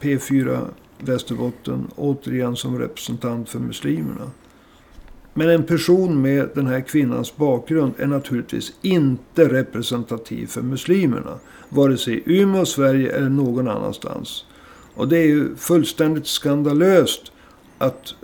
P4 0.00 0.60
Västerbotten 0.98 1.86
återigen 1.96 2.56
som 2.56 2.78
representant 2.78 3.48
för 3.48 3.58
muslimerna. 3.58 4.30
Men 5.34 5.50
en 5.50 5.64
person 5.64 6.22
med 6.22 6.48
den 6.54 6.66
här 6.66 6.80
kvinnans 6.80 7.36
bakgrund 7.36 7.92
är 7.98 8.06
naturligtvis 8.06 8.72
inte 8.82 9.48
representativ 9.48 10.46
för 10.46 10.62
muslimerna. 10.62 11.38
Vare 11.68 11.96
sig 11.96 12.14
i 12.14 12.22
Umeå, 12.40 12.64
Sverige 12.64 13.12
eller 13.12 13.28
någon 13.28 13.68
annanstans. 13.68 14.44
Och 14.94 15.08
det 15.08 15.18
är 15.18 15.26
ju 15.26 15.56
fullständigt 15.56 16.26
skandalöst 16.26 17.32
att 17.78 18.14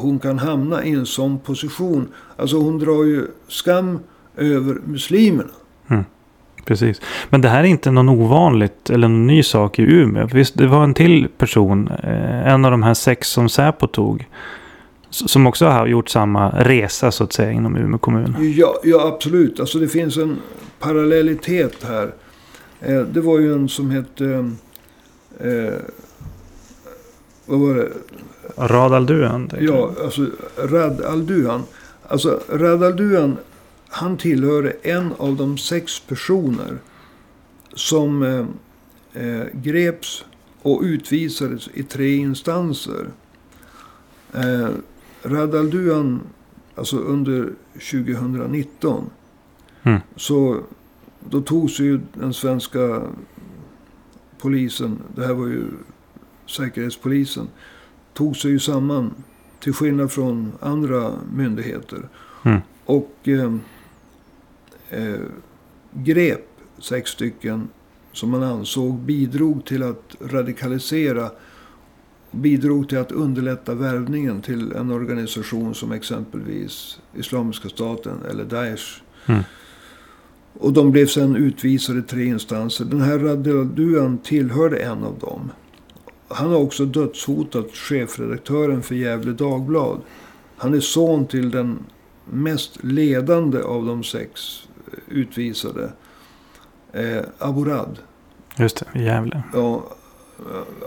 hon 0.00 0.18
kan 0.18 0.38
hamna 0.38 0.84
i 0.84 0.90
en 0.90 1.06
sån 1.06 1.38
position. 1.38 2.08
Alltså 2.36 2.56
hon 2.56 2.78
drar 2.78 3.04
ju 3.04 3.26
skam 3.48 3.98
över 4.36 4.74
muslimerna. 4.84 5.50
Precis. 6.64 7.00
Men 7.30 7.40
det 7.40 7.48
här 7.48 7.60
är 7.60 7.64
inte 7.64 7.90
någon 7.90 8.08
ovanligt 8.08 8.90
eller 8.90 9.08
någon 9.08 9.26
ny 9.26 9.42
sak 9.42 9.78
i 9.78 9.82
Umeå. 9.82 10.26
Visst, 10.32 10.58
det 10.58 10.66
var 10.66 10.84
en 10.84 10.94
till 10.94 11.28
person, 11.38 11.88
eh, 12.02 12.48
en 12.48 12.64
av 12.64 12.70
de 12.70 12.82
här 12.82 12.94
sex 12.94 13.28
som 13.28 13.48
Säpo 13.48 13.86
tog. 13.86 14.28
Som 15.10 15.46
också 15.46 15.66
har 15.66 15.86
gjort 15.86 16.08
samma 16.08 16.50
resa 16.50 17.10
så 17.10 17.24
att 17.24 17.32
säga 17.32 17.52
inom 17.52 17.76
Umeå 17.76 17.98
kommun. 17.98 18.54
Ja, 18.56 18.80
ja 18.84 19.06
absolut. 19.14 19.60
Alltså 19.60 19.78
det 19.78 19.88
finns 19.88 20.16
en 20.16 20.36
parallellitet 20.80 21.84
här. 21.88 22.14
Eh, 22.80 23.00
det 23.00 23.20
var 23.20 23.38
ju 23.38 23.52
en 23.52 23.68
som 23.68 23.90
hette... 23.90 24.50
Eh, 25.40 25.74
vad 27.46 27.60
var 27.60 27.74
det? 27.74 27.88
Radal 28.56 29.06
Duan. 29.06 29.48
tänker 29.48 29.66
Ja, 29.66 29.92
alltså 30.04 30.26
Rad 30.56 31.00
al-Duhan. 31.00 31.62
Alltså 32.08 32.40
Rad 32.48 32.82
al-Duhan, 32.82 33.36
han 33.88 34.16
tillhörde 34.16 34.70
en 34.82 35.12
av 35.18 35.36
de 35.36 35.58
sex 35.58 36.00
personer 36.00 36.78
som 37.74 38.22
eh, 38.22 38.46
eh, 39.24 39.46
greps 39.52 40.24
och 40.62 40.80
utvisades 40.82 41.68
i 41.74 41.82
tre 41.82 42.16
instanser. 42.16 43.06
Eh, 44.34 44.68
Rad 45.22 45.54
alltså 46.74 46.96
under 46.96 47.52
2019, 47.90 49.10
Mm. 49.86 50.00
så 50.16 50.60
då 51.30 51.40
togs 51.40 51.80
ju 51.80 52.00
den 52.12 52.34
svenska 52.34 53.02
polisen, 54.38 54.98
det 55.16 55.26
här 55.26 55.34
var 55.34 55.46
ju 55.46 55.64
Säkerhetspolisen, 56.46 57.48
tog 58.14 58.36
sig 58.36 58.50
ju 58.50 58.58
samman 58.58 59.14
till 59.60 59.72
skillnad 59.72 60.12
från 60.12 60.52
andra 60.60 61.12
myndigheter. 61.32 62.08
Mm. 62.44 62.60
Och 62.84 63.14
eh, 63.22 63.54
eh, 64.90 65.20
grep 65.92 66.48
sex 66.78 67.10
stycken 67.10 67.68
som 68.12 68.30
man 68.30 68.42
ansåg 68.42 68.98
bidrog 68.98 69.64
till 69.64 69.82
att 69.82 70.16
radikalisera 70.20 71.30
bidrog 72.30 72.88
till 72.88 72.98
att 72.98 73.12
underlätta 73.12 73.74
värvningen 73.74 74.42
till 74.42 74.72
en 74.72 74.90
organisation 74.90 75.74
som 75.74 75.92
exempelvis 75.92 77.00
Islamiska 77.14 77.68
staten 77.68 78.18
eller 78.30 78.44
Daesh. 78.44 79.02
Mm. 79.26 79.42
Och 80.52 80.72
de 80.72 80.92
blev 80.92 81.06
sen 81.06 81.36
utvisade 81.36 81.98
i 81.98 82.02
tre 82.02 82.24
instanser. 82.24 82.84
Den 82.84 83.00
här 83.00 83.18
Radeduan 83.18 84.18
tillhörde 84.18 84.76
en 84.76 85.04
av 85.04 85.18
dem. 85.18 85.50
Han 86.34 86.50
har 86.50 86.58
också 86.58 86.84
dödshotat 86.84 87.70
chefredaktören 87.70 88.82
för 88.82 88.94
Gävle 88.94 89.32
Dagblad. 89.32 90.00
Han 90.56 90.74
är 90.74 90.80
son 90.80 91.26
till 91.26 91.50
den 91.50 91.78
mest 92.24 92.84
ledande 92.84 93.62
av 93.62 93.86
de 93.86 94.04
sex 94.04 94.62
utvisade. 95.08 95.92
Eh, 96.92 97.22
Aburad. 97.38 97.98
Just 98.56 98.76
det, 98.76 99.00
i 99.00 99.04
Gävle. 99.04 99.42
Ja, 99.52 99.84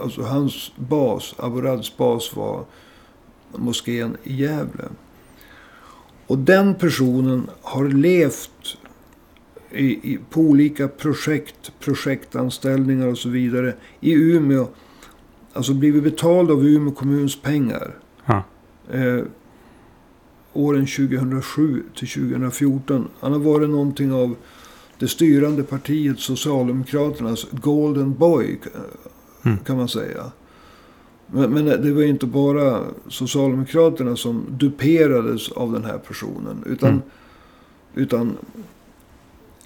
alltså 0.04 0.22
hans 0.22 0.72
bas, 0.75 1.36
Aburads 1.38 1.98
bas 1.98 2.36
var 2.36 2.66
moskén 3.56 4.18
i 4.24 4.36
Gävle. 4.36 4.84
Och 6.27 6.38
den 6.38 6.75
personen 6.75 7.50
har 7.62 7.86
levt 7.86 8.77
i, 9.72 9.86
i, 9.86 10.20
på 10.30 10.42
olika 10.42 10.88
projekt, 10.88 11.72
projektanställningar 11.80 13.08
och 13.08 13.18
så 13.18 13.30
vidare 13.30 13.74
i 14.00 14.13
Umeå. 14.13 14.68
Alltså 15.57 15.73
blivit 15.73 16.03
betald 16.03 16.51
av 16.51 16.65
Umeå 16.65 16.91
kommuns 16.93 17.41
pengar. 17.41 17.95
Ja. 18.25 18.43
Eh, 18.91 19.23
åren 20.53 20.85
2007 20.85 21.83
till 21.95 22.07
2014. 22.07 23.07
Han 23.19 23.31
har 23.31 23.39
varit 23.39 23.69
någonting 23.69 24.11
av 24.13 24.35
det 24.99 25.07
styrande 25.07 25.63
partiet 25.63 26.19
Socialdemokraternas 26.19 27.45
Golden 27.51 28.13
Boy. 28.13 28.59
Mm. 29.45 29.57
Kan 29.57 29.77
man 29.77 29.87
säga. 29.87 30.31
Men, 31.27 31.49
men 31.53 31.65
det 31.65 31.93
var 31.93 32.03
inte 32.03 32.25
bara 32.25 32.83
Socialdemokraterna 33.07 34.15
som 34.15 34.45
duperades 34.49 35.51
av 35.51 35.71
den 35.71 35.85
här 35.85 35.97
personen. 35.97 36.63
Utan, 36.65 36.89
Mm. 36.89 37.01
utan 37.95 38.37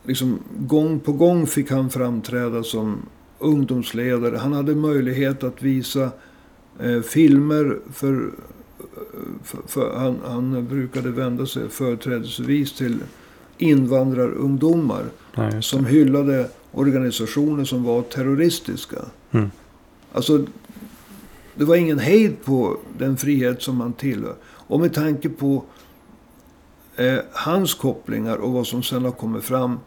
liksom 0.03 0.39
gång 0.59 0.99
på 0.99 1.11
gång 1.11 1.47
fick 1.47 1.71
han 1.71 1.89
framträda 1.89 2.63
som 2.63 2.97
ungdomsledare. 3.41 4.37
Han 4.37 4.53
hade 4.53 4.75
möjlighet 4.75 5.43
att 5.43 5.61
visa 5.61 6.09
eh, 6.79 7.01
filmer 7.01 7.79
för... 7.93 8.31
för, 9.43 9.59
för 9.67 9.95
han, 9.97 10.19
han 10.25 10.67
brukade 10.67 11.09
vända 11.09 11.45
sig 11.45 11.69
företrädesvis 11.69 12.73
till 12.73 12.99
invandrarungdomar. 13.57 15.05
Ja, 15.35 15.61
Som 15.61 15.85
hyllade 15.85 16.49
organisationer 16.71 17.63
som 17.63 17.83
var 17.83 18.01
terroristiska. 18.01 18.97
Mm. 19.31 19.51
Alltså, 20.13 20.45
det 21.55 21.65
var 21.65 21.75
ingen 21.75 21.99
hejd 21.99 22.43
på 22.43 22.77
den 22.97 23.17
frihet 23.17 23.61
som 23.61 23.81
han 23.81 23.93
tillhör. 23.93 24.35
Och 24.43 24.79
med 24.79 24.93
tanke 24.93 25.29
på 25.29 25.63
eh, 26.95 27.19
hans 27.31 27.73
kopplingar 27.73 28.37
och 28.37 28.51
vad 28.51 28.67
som 28.67 28.83
sen 28.83 29.05
har 29.05 29.11
kommit 29.11 29.43
fram. 29.43 29.79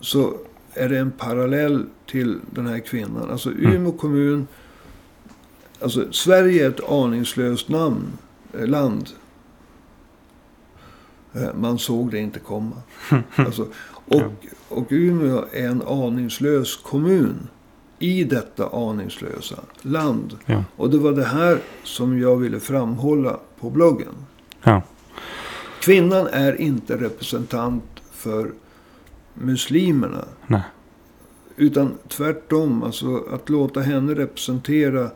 Så 0.00 0.34
är 0.74 0.88
det 0.88 0.98
en 0.98 1.10
parallell 1.10 1.86
till 2.06 2.38
den 2.50 2.66
här 2.66 2.78
kvinnan. 2.78 3.30
Alltså 3.30 3.50
Umeå 3.50 3.92
kommun. 3.92 4.46
Alltså 5.80 6.12
Sverige 6.12 6.64
är 6.64 6.68
ett 6.68 6.88
aningslöst 6.88 7.68
namn, 7.68 8.06
eh, 8.52 8.66
land. 8.66 9.08
Eh, 11.32 11.54
man 11.54 11.78
såg 11.78 12.10
det 12.10 12.18
inte 12.18 12.38
komma. 12.38 12.76
Alltså, 13.36 13.66
och, 14.06 14.22
och 14.68 14.86
Umeå 14.90 15.44
är 15.52 15.68
en 15.68 15.82
aningslös 15.82 16.76
kommun. 16.76 17.48
I 17.98 18.24
detta 18.24 18.68
aningslösa 18.68 19.56
land. 19.82 20.38
Ja. 20.46 20.64
Och 20.76 20.90
det 20.90 20.98
var 20.98 21.12
det 21.12 21.24
här 21.24 21.58
som 21.82 22.18
jag 22.18 22.36
ville 22.36 22.60
framhålla 22.60 23.38
på 23.60 23.70
bloggen. 23.70 24.14
Ja. 24.62 24.82
Kvinnan 25.80 26.26
är 26.26 26.60
inte 26.60 26.96
representant 26.96 27.84
för 28.12 28.50
muslimerna. 29.34 30.24
Nej. 30.46 30.62
Utan 31.56 31.94
tvärtom, 32.08 32.82
alltså 32.82 33.24
att 33.32 33.48
låta 33.48 33.80
henne 33.80 34.14
representera 34.14 35.10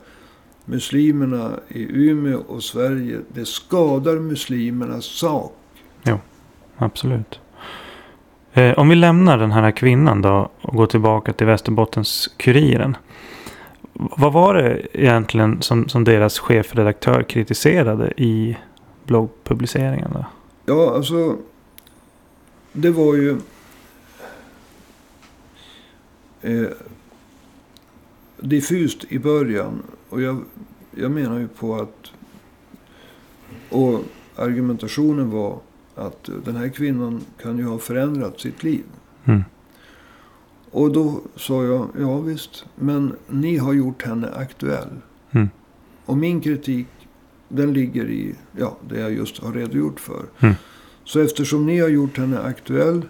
muslimerna 0.65 1.51
i 1.67 2.09
Umeå 2.09 2.39
och 2.47 2.63
Sverige. 2.63 3.19
Det 3.33 3.45
skadar 3.45 4.15
muslimernas 4.15 5.05
sak. 5.05 5.55
Absolut. 6.81 7.39
Eh, 8.53 8.79
om 8.79 8.89
vi 8.89 8.95
lämnar 8.95 9.37
den 9.37 9.51
här 9.51 9.71
kvinnan 9.71 10.21
då 10.21 10.49
och 10.61 10.75
går 10.75 10.85
tillbaka 10.85 11.33
till 11.33 11.47
Västerbottens 11.47 12.29
Kuriren. 12.37 12.97
Vad 13.93 14.33
var 14.33 14.53
det 14.53 14.87
egentligen 14.93 15.61
som, 15.61 15.89
som 15.89 16.03
deras 16.03 16.39
chefredaktör 16.39 17.23
kritiserade 17.23 18.13
i 18.17 18.57
bloggpubliceringen? 19.05 20.11
Då? 20.13 20.25
Ja, 20.65 20.95
alltså. 20.95 21.35
Det 22.73 22.89
var 22.89 23.15
ju. 23.15 23.37
Eh, 26.41 26.67
diffust 28.37 29.05
i 29.09 29.19
början. 29.19 29.83
Och 30.09 30.21
jag, 30.21 30.43
jag 30.95 31.11
menar 31.11 31.39
ju 31.39 31.47
på 31.47 31.75
att. 31.75 32.11
Och 33.69 34.03
argumentationen 34.35 35.29
var 35.31 35.59
att 35.95 36.29
den 36.45 36.55
här 36.55 36.69
kvinnan 36.69 37.21
kan 37.41 37.57
ju 37.57 37.63
ha 37.63 37.77
förändrat 37.77 38.39
sitt 38.39 38.63
liv. 38.63 38.83
Mm. 39.25 39.43
Och 40.71 40.91
då 40.91 41.21
sa 41.35 41.63
jag, 41.63 41.89
ja 41.99 42.19
visst, 42.19 42.65
men 42.75 43.15
ni 43.27 43.57
har 43.57 43.73
gjort 43.73 44.03
henne 44.03 44.29
aktuell. 44.29 44.89
Mm. 45.31 45.49
Och 46.05 46.17
min 46.17 46.41
kritik, 46.41 46.87
den 47.47 47.73
ligger 47.73 48.09
i 48.09 48.35
ja, 48.57 48.77
det 48.89 48.99
jag 48.99 49.13
just 49.13 49.37
har 49.37 49.53
redogjort 49.53 49.99
för. 49.99 50.25
Mm. 50.39 50.55
Så 51.03 51.19
eftersom 51.19 51.65
ni 51.65 51.79
har 51.79 51.89
gjort 51.89 52.17
henne 52.17 52.39
aktuell, 52.39 53.05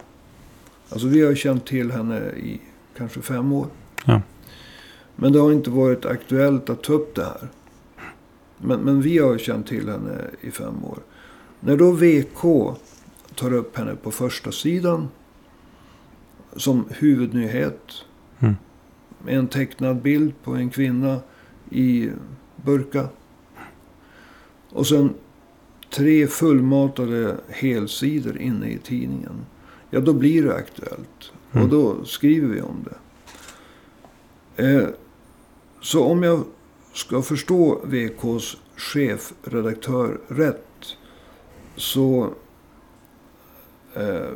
alltså 0.90 1.08
vi 1.08 1.26
har 1.26 1.36
känt 1.36 1.66
till 1.66 1.92
henne 1.92 2.20
i 2.30 2.62
kanske 3.00 3.22
fem 3.22 3.52
år. 3.52 3.68
Ja. 4.06 4.22
Men 5.16 5.34
det 5.34 5.40
har 5.40 5.52
inte 5.52 5.70
varit 5.70 6.06
aktuellt 6.06 6.70
att 6.70 6.84
ta 6.84 6.94
upp 6.94 7.16
det 7.16 7.24
här. 7.24 7.48
Men, 8.58 8.80
men 8.80 9.02
vi 9.02 9.18
har 9.18 9.38
känt 9.38 9.68
till 9.68 9.90
henne 9.90 10.22
i 10.42 10.52
fem 10.52 10.86
år. 10.86 11.00
När 11.60 11.78
då 11.78 11.92
VK 11.92 12.78
tar 13.36 13.54
upp 13.54 13.78
henne 13.78 13.96
på 13.96 14.12
första 14.12 14.52
sidan 14.52 15.08
som 16.56 16.86
huvudnyhet. 16.90 17.92
Mm. 18.40 18.56
Med 19.26 19.38
en 19.38 19.48
tecknad 19.48 20.02
bild 20.02 20.34
på 20.44 20.56
en 20.56 20.70
kvinna 20.70 21.20
i 21.70 22.10
burka. 22.56 23.08
Och 24.70 24.88
sen 24.88 25.14
tre 25.90 26.28
fullmatade 26.28 27.36
helsidor 27.50 28.38
inne 28.38 28.70
i 28.70 28.78
tidningen. 28.78 29.46
Ja, 29.90 30.00
då 30.00 30.14
blir 30.14 30.44
det 30.44 30.56
aktuellt. 30.56 31.32
Mm. 31.52 31.64
Och 31.64 31.70
då 31.70 32.06
skriver 32.06 32.48
vi 32.48 32.62
om 32.62 32.86
det. 32.86 32.98
Eh, 34.64 34.88
så 35.82 36.04
om 36.04 36.24
jag 36.24 36.44
ska 36.94 37.22
förstå 37.22 37.82
VKs 37.84 38.58
chefredaktör 38.76 40.18
rätt. 40.28 40.98
Så 41.76 42.30
eh, 43.96 44.30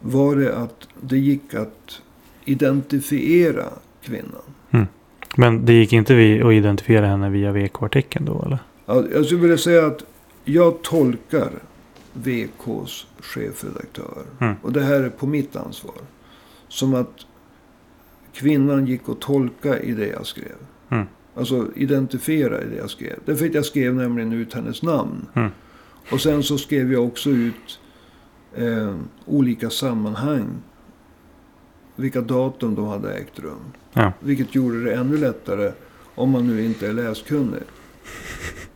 var 0.00 0.36
det 0.36 0.56
att 0.56 0.88
det 1.00 1.18
gick 1.18 1.54
att 1.54 2.00
identifiera 2.44 3.64
kvinnan. 4.02 4.42
Men 5.36 5.64
det 5.64 5.72
gick 5.72 5.92
inte 5.92 6.14
vi 6.14 6.42
att 6.42 6.52
identifiera 6.52 7.06
henne 7.06 7.30
via 7.30 7.52
VK-artikeln 7.52 8.24
då 8.24 8.42
eller? 8.46 8.58
Ja, 8.86 9.04
Jag 9.12 9.26
skulle 9.26 9.40
vilja 9.40 9.58
säga 9.58 9.86
att 9.86 10.04
jag 10.44 10.82
tolkar 10.82 11.50
VKs 12.12 13.06
chefredaktör. 13.20 14.22
Mm. 14.40 14.54
Och 14.62 14.72
det 14.72 14.82
här 14.82 15.00
är 15.00 15.10
på 15.10 15.26
mitt 15.26 15.56
ansvar. 15.56 15.96
Som 16.68 16.94
att 16.94 17.26
kvinnan 18.32 18.86
gick 18.86 19.08
att 19.08 19.20
tolka 19.20 19.80
i 19.80 19.92
det 19.92 20.06
jag 20.06 20.26
skrev. 20.26 20.56
Mm. 20.88 21.06
Alltså 21.34 21.68
identifiera 21.74 22.62
i 22.62 22.64
det 22.64 22.76
jag 22.76 22.90
skrev. 22.90 23.18
Därför 23.24 23.46
att 23.46 23.54
jag 23.54 23.64
skrev 23.64 23.94
nämligen 23.94 24.32
ut 24.32 24.54
hennes 24.54 24.82
namn. 24.82 25.26
Mm. 25.34 25.50
Och 26.12 26.20
sen 26.20 26.42
så 26.42 26.58
skrev 26.58 26.92
jag 26.92 27.06
också 27.06 27.30
ut 27.30 27.80
eh, 28.54 28.96
olika 29.26 29.70
sammanhang. 29.70 30.46
Vilka 31.96 32.20
datum 32.20 32.74
de 32.74 32.86
hade 32.86 33.14
ägt 33.14 33.38
rum. 33.38 33.72
Ja. 33.92 34.12
Vilket 34.20 34.54
gjorde 34.54 34.84
det 34.84 34.94
ännu 34.94 35.16
lättare 35.16 35.72
om 36.14 36.30
man 36.30 36.46
nu 36.46 36.64
inte 36.64 36.88
är 36.88 36.92
läskunnig. 36.92 37.62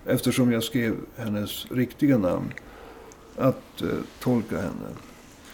Eftersom 0.07 0.53
jag 0.53 0.63
skrev 0.63 0.95
hennes 1.17 1.67
riktiga 1.71 2.19
namn. 2.19 2.53
Att 3.39 3.83
eh, 3.83 3.89
tolka 4.21 4.57
henne. 4.57 4.89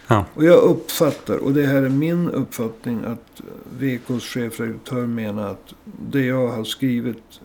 Ja. 0.07 0.25
Och 0.35 0.45
jag 0.45 0.63
uppfattar, 0.63 1.37
och 1.37 1.53
det 1.53 1.67
här 1.67 1.83
är 1.83 1.89
min 1.89 2.31
uppfattning, 2.31 3.05
att 3.05 3.43
VKs 3.79 4.25
chefredaktör 4.25 5.07
menar 5.07 5.51
att 5.51 5.75
det 6.11 6.25
jag 6.25 6.49
har 6.49 6.65
skrivit 6.65 7.41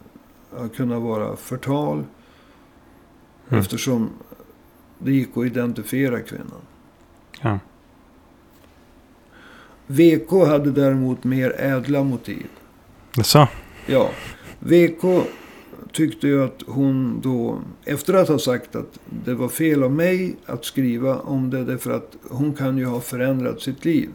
har 0.58 0.68
kunnat 0.68 1.02
vara 1.02 1.36
förtal. 1.36 2.04
Mm. 3.50 3.60
Eftersom 3.60 4.10
det 5.00 5.12
gick 5.12 5.38
att 5.38 5.46
identifiera 5.46 6.22
kvinnan. 6.22 6.62
Ja. 7.42 7.60
VK 9.88 10.32
hade 10.48 10.72
däremot 10.72 11.24
mer 11.24 11.56
ädla 11.58 12.04
motiv. 12.04 12.48
Så. 13.24 13.48
Ja, 13.86 14.10
VK 14.60 15.04
tyckte 15.98 16.28
ju 16.28 16.44
att 16.44 16.64
hon 16.68 17.22
då, 17.22 17.62
efter 17.86 18.14
att 18.14 18.28
ha 18.28 18.40
sagt 18.40 18.76
att 18.76 19.00
det 19.24 19.34
var 19.34 19.50
fel 19.50 19.84
av 19.84 19.92
mig 19.92 20.36
att 20.46 20.66
skriva 20.66 21.20
om 21.20 21.50
det, 21.50 21.64
därför 21.64 21.92
att 21.92 22.18
hon 22.30 22.54
kan 22.54 22.78
ju 22.78 22.86
ha 22.86 23.02
förändrat 23.02 23.62
sitt 23.62 23.86
liv. 23.86 24.10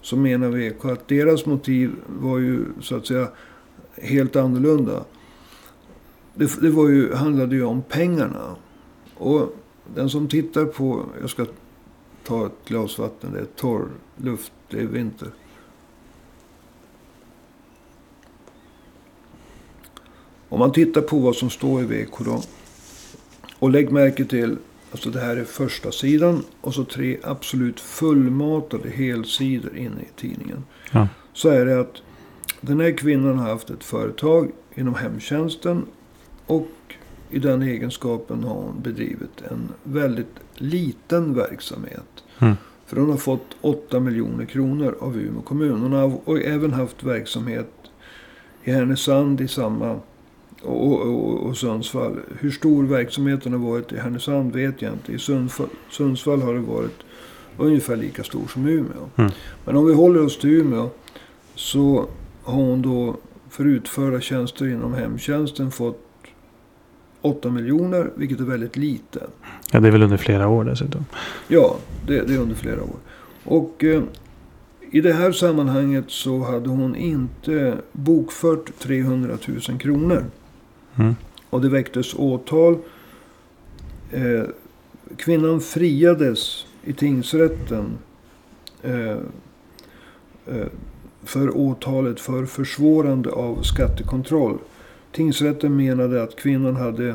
Så 0.00 0.16
menar 0.16 0.48
VK 0.48 0.84
att 0.84 1.08
deras 1.08 1.46
motiv 1.46 1.90
var 2.06 2.38
ju 2.38 2.64
så 2.80 2.96
att 2.96 3.06
säga 3.06 3.28
helt 3.94 4.36
annorlunda. 4.36 5.04
Det, 6.34 6.60
det 6.60 6.70
var 6.70 6.88
ju, 6.88 7.14
handlade 7.14 7.56
ju 7.56 7.64
om 7.64 7.82
pengarna. 7.82 8.56
Och 9.14 9.56
den 9.94 10.10
som 10.10 10.28
tittar 10.28 10.64
på, 10.64 11.04
jag 11.20 11.30
ska 11.30 11.46
ta 12.24 12.46
ett 12.46 12.68
glas 12.68 12.98
vatten, 12.98 13.32
det 13.32 13.40
är 13.40 13.44
torr 13.44 13.88
luft, 14.16 14.52
det 14.70 14.80
är 14.80 14.86
vinter. 14.86 15.28
Om 20.50 20.58
man 20.58 20.72
tittar 20.72 21.00
på 21.00 21.18
vad 21.18 21.36
som 21.36 21.50
står 21.50 21.82
i 21.82 21.84
VK 21.84 22.24
då. 22.24 22.42
Och 23.58 23.70
lägg 23.70 23.92
märke 23.92 24.24
till, 24.24 24.56
alltså 24.92 25.10
det 25.10 25.20
här 25.20 25.36
är 25.36 25.44
första 25.44 25.92
sidan 25.92 26.44
och 26.60 26.74
så 26.74 26.84
tre 26.84 27.18
absolut 27.22 27.80
fullmatade 27.80 28.90
helsidor 28.90 29.76
inne 29.76 30.00
i 30.00 30.20
tidningen. 30.20 30.64
Ja. 30.92 31.08
Så 31.32 31.48
är 31.48 31.66
det 31.66 31.80
att 31.80 32.02
den 32.60 32.80
här 32.80 32.96
kvinnan 32.96 33.38
har 33.38 33.48
haft 33.48 33.70
ett 33.70 33.84
företag 33.84 34.50
inom 34.74 34.94
hemtjänsten. 34.94 35.86
Och 36.46 36.68
i 37.30 37.38
den 37.38 37.62
egenskapen 37.62 38.44
har 38.44 38.54
hon 38.54 38.82
bedrivit 38.82 39.42
en 39.50 39.68
väldigt 39.82 40.34
liten 40.54 41.34
verksamhet. 41.34 42.24
Mm. 42.38 42.54
För 42.86 42.96
hon 42.96 43.10
har 43.10 43.16
fått 43.16 43.56
8 43.60 44.00
miljoner 44.00 44.44
kronor 44.44 44.96
av 45.00 45.16
Umeå 45.16 45.42
kommun. 45.42 45.80
Hon 45.80 45.92
har 45.92 46.20
och 46.24 46.40
även 46.40 46.72
haft 46.72 47.02
verksamhet 47.02 47.70
i 48.64 48.70
Härnösand 48.70 49.40
i 49.40 49.48
samma 49.48 50.00
och, 50.62 51.00
och, 51.00 51.46
och, 51.46 51.56
Sundsvall. 51.56 52.18
Hur 52.38 52.50
stor 52.50 52.84
verksamheten 52.84 53.52
har 53.52 53.60
varit 53.60 53.92
i 53.92 53.96
Härnösand 53.96 54.52
vet 54.52 54.82
jag 54.82 54.92
inte. 54.92 55.12
I 55.12 55.18
Sundsvall, 55.18 55.68
Sundsvall 55.90 56.42
har 56.42 56.54
det 56.54 56.60
varit 56.60 56.98
ungefär 57.56 57.96
lika 57.96 58.24
stor 58.24 58.46
som 58.48 58.66
Umeå. 58.66 59.08
Mm. 59.16 59.30
Men 59.64 59.76
om 59.76 59.86
vi 59.86 59.94
håller 59.94 60.24
oss 60.24 60.38
till 60.38 60.50
Umeå 60.50 60.90
så 61.54 62.06
har 62.42 62.54
hon 62.54 62.82
då 62.82 63.16
för 63.50 63.64
utförda 63.64 64.20
tjänster 64.20 64.66
inom 64.66 64.94
hemtjänsten 64.94 65.70
fått 65.70 66.06
8 67.20 67.50
miljoner, 67.50 68.10
vilket 68.14 68.40
är 68.40 68.44
väldigt 68.44 68.76
lite. 68.76 69.26
ja, 69.72 69.80
det 69.80 69.88
är 69.88 69.92
väl 69.92 70.02
under 70.02 70.16
flera 70.16 70.48
år 70.48 70.64
dessutom. 70.64 71.04
Ja, 71.48 71.76
det, 72.06 72.22
det 72.22 72.34
är 72.34 72.38
under 72.38 72.54
flera 72.54 72.82
år. 72.82 72.96
Och 73.44 73.84
eh, 73.84 74.02
i 74.90 75.00
det 75.00 75.12
här 75.12 75.32
sammanhanget 75.32 76.04
så 76.08 76.42
hade 76.42 76.68
hon 76.68 76.96
inte 76.96 77.76
bokfört 77.92 78.78
300 78.78 79.38
000 79.68 79.78
kronor. 79.78 80.24
Mm. 80.98 81.16
Och 81.50 81.60
det 81.60 81.68
väcktes 81.68 82.14
åtal. 82.14 82.78
Eh, 84.10 84.42
kvinnan 85.16 85.60
friades 85.60 86.66
i 86.84 86.92
tingsrätten. 86.92 87.98
Eh, 88.82 89.10
eh, 90.46 90.66
för 91.24 91.56
åtalet 91.56 92.20
för 92.20 92.46
försvårande 92.46 93.30
av 93.30 93.62
skattekontroll. 93.62 94.58
Tingsrätten 95.12 95.76
menade 95.76 96.22
att 96.22 96.36
kvinnan 96.36 96.76
hade 96.76 97.14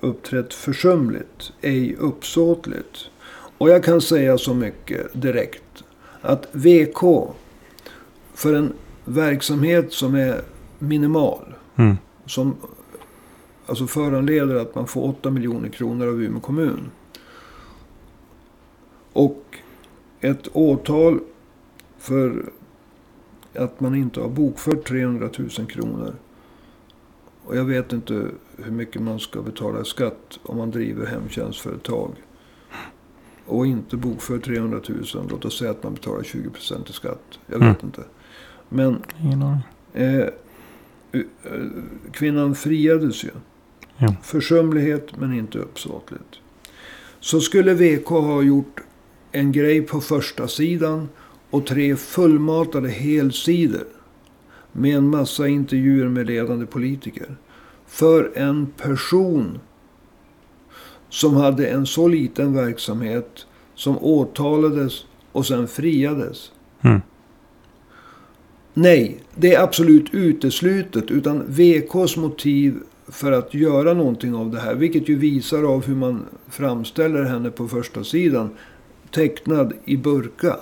uppträtt 0.00 0.54
försumligt, 0.54 1.52
ej 1.60 1.96
uppsåtligt. 1.98 3.10
Och 3.58 3.70
jag 3.70 3.84
kan 3.84 4.00
säga 4.00 4.38
så 4.38 4.54
mycket 4.54 5.22
direkt. 5.22 5.84
Att 6.20 6.48
VK 6.52 7.28
för 8.34 8.54
en 8.54 8.72
verksamhet 9.04 9.92
som 9.92 10.14
är 10.14 10.40
minimal. 10.78 11.54
Mm. 11.76 11.96
Som 12.26 12.56
alltså 13.70 13.86
föranleder 13.86 14.54
att 14.54 14.74
man 14.74 14.86
får 14.86 15.08
8 15.08 15.30
miljoner 15.30 15.68
kronor 15.68 16.08
av 16.08 16.22
Umeå 16.22 16.40
kommun. 16.40 16.90
Och 19.12 19.44
ett 20.20 20.48
åtal 20.52 21.20
för 21.98 22.50
att 23.54 23.80
man 23.80 23.94
inte 23.94 24.20
har 24.20 24.28
bokfört 24.28 24.88
300 24.88 25.28
000 25.38 25.48
kronor. 25.50 26.14
Och 27.44 27.56
jag 27.56 27.64
vet 27.64 27.92
inte 27.92 28.26
hur 28.56 28.72
mycket 28.72 29.02
man 29.02 29.20
ska 29.20 29.42
betala 29.42 29.80
i 29.80 29.84
skatt 29.84 30.38
om 30.42 30.56
man 30.56 30.70
driver 30.70 31.06
hemtjänstföretag. 31.06 32.10
Och 33.46 33.66
inte 33.66 33.96
bokför 33.96 34.38
300 34.38 34.80
000. 34.88 35.04
Låt 35.30 35.44
oss 35.44 35.58
säga 35.58 35.70
att 35.70 35.82
man 35.82 35.94
betalar 35.94 36.22
20 36.22 36.50
procent 36.50 36.90
i 36.90 36.92
skatt. 36.92 37.38
Jag 37.46 37.58
vet 37.58 37.62
Mm. 37.62 37.76
inte. 37.84 38.02
Men 38.68 39.02
eh, 39.92 40.18
eh, 41.12 41.22
kvinnan 42.12 42.54
friades 42.54 43.24
ju. 43.24 43.30
Ja. 44.00 44.14
Försumlighet 44.22 45.16
men 45.16 45.32
inte 45.32 45.58
uppsåtligt. 45.58 46.40
Så 47.20 47.40
skulle 47.40 47.74
VK 47.74 48.08
ha 48.08 48.42
gjort 48.42 48.80
en 49.32 49.52
grej 49.52 49.82
på 49.82 50.00
första 50.00 50.48
sidan 50.48 51.08
och 51.50 51.66
tre 51.66 51.96
fullmatade 51.96 52.88
helsidor 52.88 53.84
med 54.72 54.96
en 54.96 55.10
massa 55.10 55.48
intervjuer 55.48 56.08
med 56.08 56.26
ledande 56.26 56.66
politiker. 56.66 57.36
För 57.86 58.32
en 58.34 58.66
person 58.66 59.58
som 61.08 61.36
hade 61.36 61.66
en 61.66 61.86
så 61.86 62.08
liten 62.08 62.54
verksamhet 62.54 63.46
som 63.74 63.98
åtalades 63.98 65.04
och 65.32 65.46
sen 65.46 65.68
friades. 65.68 66.52
Mm. 66.80 67.00
Nej, 68.74 69.20
det 69.34 69.54
är 69.54 69.62
absolut 69.62 70.14
uteslutet. 70.14 71.10
Utan 71.10 71.44
VKs 71.46 72.16
motiv 72.16 72.80
för 73.10 73.32
att 73.32 73.54
göra 73.54 73.94
någonting 73.94 74.34
av 74.34 74.50
det 74.50 74.60
här. 74.60 74.74
Vilket 74.74 75.08
ju 75.08 75.16
visar 75.18 75.62
av 75.62 75.86
hur 75.86 75.94
man 75.94 76.24
framställer 76.48 77.24
henne 77.24 77.50
på 77.50 77.68
första 77.68 78.04
sidan. 78.04 78.50
Tecknad 79.10 79.72
i 79.84 79.96
burka. 79.96 80.56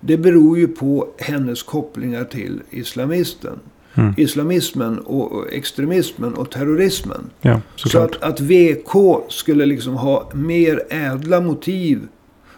Det 0.00 0.16
beror 0.16 0.58
ju 0.58 0.68
på 0.68 1.08
hennes 1.18 1.62
kopplingar 1.62 2.24
till 2.24 2.62
islamisten. 2.70 3.58
Mm. 3.94 4.14
Islamismen 4.16 4.98
och 4.98 5.52
extremismen 5.52 6.34
och 6.34 6.50
terrorismen. 6.50 7.30
Ja, 7.40 7.60
Så 7.76 7.98
att, 7.98 8.22
att 8.22 8.40
VK 8.40 8.92
skulle 9.28 9.66
liksom 9.66 9.94
ha 9.94 10.30
mer 10.34 10.82
ädla 10.90 11.40
motiv. 11.40 12.08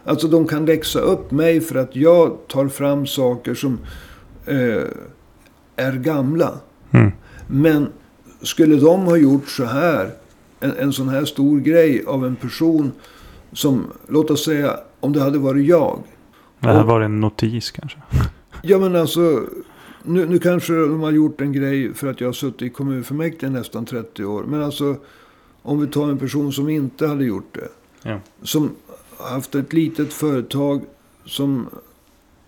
Alltså 0.04 0.28
de 0.28 0.46
kan 0.46 0.66
läxa 0.66 1.00
upp 1.00 1.30
mig 1.30 1.60
för 1.60 1.74
att 1.74 1.96
jag 1.96 2.38
tar 2.48 2.68
fram 2.68 3.06
saker 3.06 3.54
som 3.54 3.78
eh, 4.46 4.82
är 5.76 5.92
gamla. 5.92 6.54
Mm. 6.90 7.12
Men 7.46 7.88
skulle 8.42 8.76
de 8.76 9.00
ha 9.04 9.16
gjort 9.16 9.48
så 9.48 9.64
här, 9.64 10.10
en, 10.60 10.72
en 10.72 10.92
sån 10.92 11.08
här 11.08 11.24
stor 11.24 11.60
grej 11.60 12.04
av 12.06 12.26
en 12.26 12.36
person 12.36 12.92
som, 13.52 13.86
låt 14.08 14.30
oss 14.30 14.44
säga, 14.44 14.76
om 15.00 15.12
det 15.12 15.20
hade 15.22 15.38
varit 15.38 15.66
jag. 15.66 15.98
Det 16.60 16.66
här 16.68 16.80
Och- 16.80 16.86
var 16.86 17.00
en 17.00 17.20
notis 17.20 17.70
kanske. 17.70 17.98
Ja 18.62 18.78
men 18.78 18.96
alltså, 18.96 19.42
nu, 20.02 20.26
nu 20.26 20.38
kanske 20.38 20.72
de 20.72 21.00
har 21.00 21.10
gjort 21.10 21.40
en 21.40 21.52
grej 21.52 21.94
för 21.94 22.06
att 22.06 22.20
jag 22.20 22.28
har 22.28 22.32
suttit 22.32 22.62
i 22.62 22.70
kommunfullmäktige 22.70 23.50
nästan 23.50 23.84
30 23.84 24.24
år. 24.24 24.44
Men 24.48 24.62
alltså, 24.62 24.96
om 25.62 25.80
vi 25.80 25.86
tar 25.86 26.08
en 26.08 26.18
person 26.18 26.52
som 26.52 26.68
inte 26.68 27.06
hade 27.06 27.24
gjort 27.24 27.54
det. 27.54 27.68
Ja. 28.10 28.20
Som 28.42 28.70
haft 29.18 29.54
ett 29.54 29.72
litet 29.72 30.12
företag 30.12 30.82
som 31.24 31.66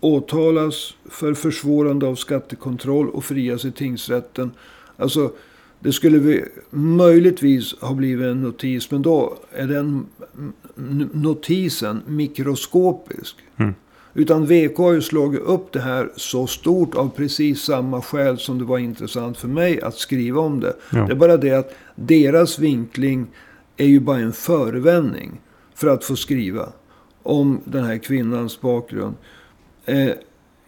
åtalas 0.00 0.94
för 1.10 1.34
försvårande 1.34 2.06
av 2.06 2.14
skattekontroll 2.14 3.08
och 3.08 3.24
frias 3.24 3.64
i 3.64 3.72
tingsrätten. 3.72 4.50
Alltså, 4.96 5.30
det 5.82 5.92
skulle 5.92 6.18
vi 6.18 6.44
möjligtvis 6.70 7.80
ha 7.80 7.94
blivit 7.94 8.26
en 8.26 8.42
notis, 8.42 8.90
men 8.90 9.02
då 9.02 9.38
är 9.52 9.66
den 9.66 10.06
notisen 11.12 12.02
mikroskopisk. 12.06 13.36
Mm. 13.56 13.74
Utan 14.14 14.46
VK 14.46 14.78
har 14.78 14.92
ju 14.92 15.02
slagit 15.02 15.40
upp 15.40 15.72
det 15.72 15.80
här 15.80 16.10
så 16.16 16.46
stort 16.46 16.94
av 16.94 17.08
precis 17.16 17.62
samma 17.62 18.02
skäl 18.02 18.38
som 18.38 18.58
det 18.58 18.64
var 18.64 18.78
intressant 18.78 19.38
för 19.38 19.48
mig 19.48 19.80
att 19.80 19.94
skriva 19.94 20.40
om 20.40 20.60
det. 20.60 20.76
Ja. 20.90 21.06
Det 21.06 21.12
är 21.12 21.16
bara 21.16 21.36
det 21.36 21.52
att 21.52 21.74
deras 21.94 22.58
vinkling 22.58 23.26
är 23.76 23.86
ju 23.86 24.00
bara 24.00 24.18
en 24.18 24.32
förevändning 24.32 25.40
för 25.74 25.88
att 25.88 26.04
få 26.04 26.16
skriva 26.16 26.68
om 27.22 27.60
den 27.64 27.84
här 27.84 27.98
kvinnans 27.98 28.60
bakgrund. 28.60 29.14
Eh, 29.84 30.10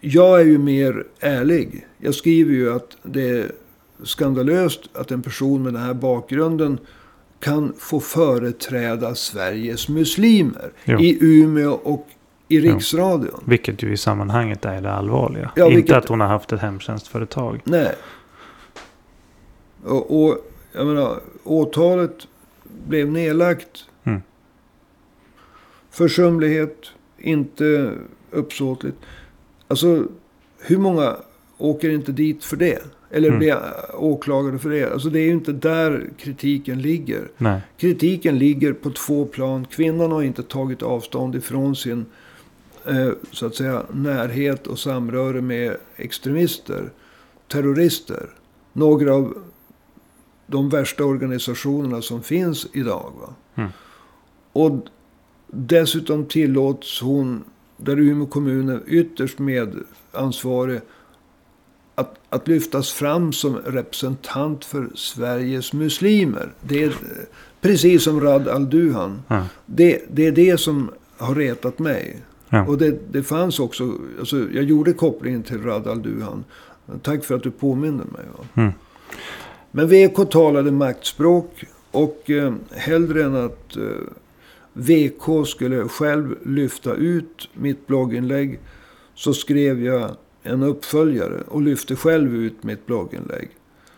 jag 0.01 0.41
är 0.41 0.45
ju 0.45 0.57
mer 0.57 1.03
ärlig. 1.19 1.87
Jag 1.97 2.15
skriver 2.15 2.53
ju 2.53 2.73
att 2.73 2.97
det 3.03 3.29
är 3.29 3.51
skandalöst 4.03 4.81
att 4.93 5.11
en 5.11 5.21
person 5.21 5.63
med 5.63 5.73
den 5.73 5.81
här 5.81 5.93
bakgrunden 5.93 6.77
kan 7.39 7.73
få 7.77 7.99
företräda 7.99 9.15
Sveriges 9.15 9.89
muslimer 9.89 10.71
Ja. 10.83 10.99
i 10.99 11.17
Umeå 11.21 11.71
och 11.71 12.07
i 12.47 12.59
Riksradion. 12.59 13.43
Vilket 13.45 13.83
ju 13.83 13.91
i 13.93 13.97
sammanhanget 13.97 14.65
är 14.65 14.81
det 14.81 14.91
allvarliga. 14.91 15.51
Ja, 15.55 15.65
Inte 15.65 15.75
vilket- 15.75 15.95
att 15.95 16.07
hon 16.09 16.19
har 16.19 16.27
haft 16.27 16.51
ett 16.53 16.59
hemtjänstföretag. 16.59 17.61
Nej. 17.63 17.95
Och, 19.83 20.23
och 20.25 20.37
jag 20.73 20.87
menar, 20.87 21.19
åtalet 21.43 22.27
blev 22.87 23.11
nedlagt. 23.11 23.85
Mm. 24.03 24.21
Försumlighet, 25.91 26.77
inte 27.17 27.91
uppsåtligt. 28.31 28.97
Alltså, 29.67 30.03
hur 30.59 30.77
många 30.77 31.15
åker 31.57 31.89
inte 31.89 32.11
dit 32.11 32.43
för 32.43 32.57
det? 32.57 32.79
Eller 33.15 33.27
Mm. 33.27 33.39
blir 33.39 33.57
åklagade 33.93 34.59
för 34.59 34.69
det? 34.69 34.93
Alltså 34.93 35.09
det 35.09 35.19
är 35.19 35.23
ju 35.25 35.31
inte 35.31 35.51
där 35.51 36.09
kritiken 36.17 36.81
ligger. 36.81 37.27
Nej. 37.37 37.61
Kritiken 37.77 38.37
ligger 38.39 38.73
på 38.73 38.89
två 38.89 39.25
plan. 39.25 39.65
Kvinnan 39.65 40.11
har 40.11 40.21
inte 40.23 40.43
tagit 40.43 40.83
avstånd 40.83 41.35
ifrån 41.35 41.75
sin 41.75 42.05
eh, 42.85 43.09
så 43.31 43.45
att 43.45 43.55
säga, 43.55 43.83
närhet 43.91 44.67
och 44.67 44.79
samröre 44.79 45.41
med 45.41 45.77
extremister, 45.95 46.89
terrorister. 47.47 48.29
Några 48.73 49.13
av 49.15 49.37
de 50.47 50.69
värsta 50.69 51.03
organisationerna 51.03 52.01
som 52.01 52.23
finns 52.23 52.67
idag. 52.73 53.13
Mm. 53.55 53.69
Och 54.53 54.85
dessutom 55.47 56.25
tillåts 56.25 57.01
hon, 57.01 57.43
där 57.77 57.99
Umeå 57.99 58.25
kommun 58.25 58.69
är 58.69 58.81
ytterst 58.87 59.39
medansvarig, 59.39 60.79
att, 61.95 62.15
att 62.29 62.47
lyftas 62.47 62.91
fram 62.91 63.33
som 63.33 63.57
representant 63.57 64.65
för 64.65 64.89
Sveriges 64.95 65.73
muslimer. 65.73 66.51
Det 66.61 66.83
är 66.83 66.93
precis 67.61 68.03
som 68.03 68.21
Rad 68.21 68.47
al-Duhan. 68.47 69.21
Ja. 69.27 69.43
Det, 69.65 70.01
det 70.09 70.27
är 70.27 70.31
det 70.31 70.59
som 70.59 70.91
har 71.17 71.35
retat 71.35 71.79
mig. 71.79 72.21
Ja. 72.49 72.65
Och 72.65 72.77
det, 72.77 72.99
det 73.11 73.23
fanns 73.23 73.59
också, 73.59 73.93
alltså, 74.19 74.37
jag 74.53 74.63
gjorde 74.63 74.93
kopplingen 74.93 75.43
till 75.43 75.63
Rad 75.63 75.87
al-Duhan. 75.87 76.43
Tack 77.01 77.23
för 77.23 77.35
att 77.35 77.43
du 77.43 77.51
påminde 77.51 78.03
mig. 78.03 78.25
Mm. 78.53 78.71
Men 79.71 79.87
VK 79.87 80.31
talade 80.31 80.71
maktspråk. 80.71 81.63
Och 81.91 82.29
eh, 82.29 82.53
hellre 82.71 83.23
än 83.23 83.35
att 83.35 83.77
eh, 83.77 83.83
VK 84.73 85.47
skulle 85.47 85.87
själv 85.87 86.35
lyfta 86.45 86.93
ut 86.93 87.49
mitt 87.53 87.87
blogginlägg. 87.87 88.59
Så 89.15 89.33
skrev 89.33 89.83
jag 89.83 90.11
en 90.45 90.63
uppföljare 90.63 91.41
och 91.47 91.61
lyfte 91.61 91.95
själv 91.95 92.35
ut 92.35 92.63
mitt 92.63 92.85
blogginlägg. 92.85 93.49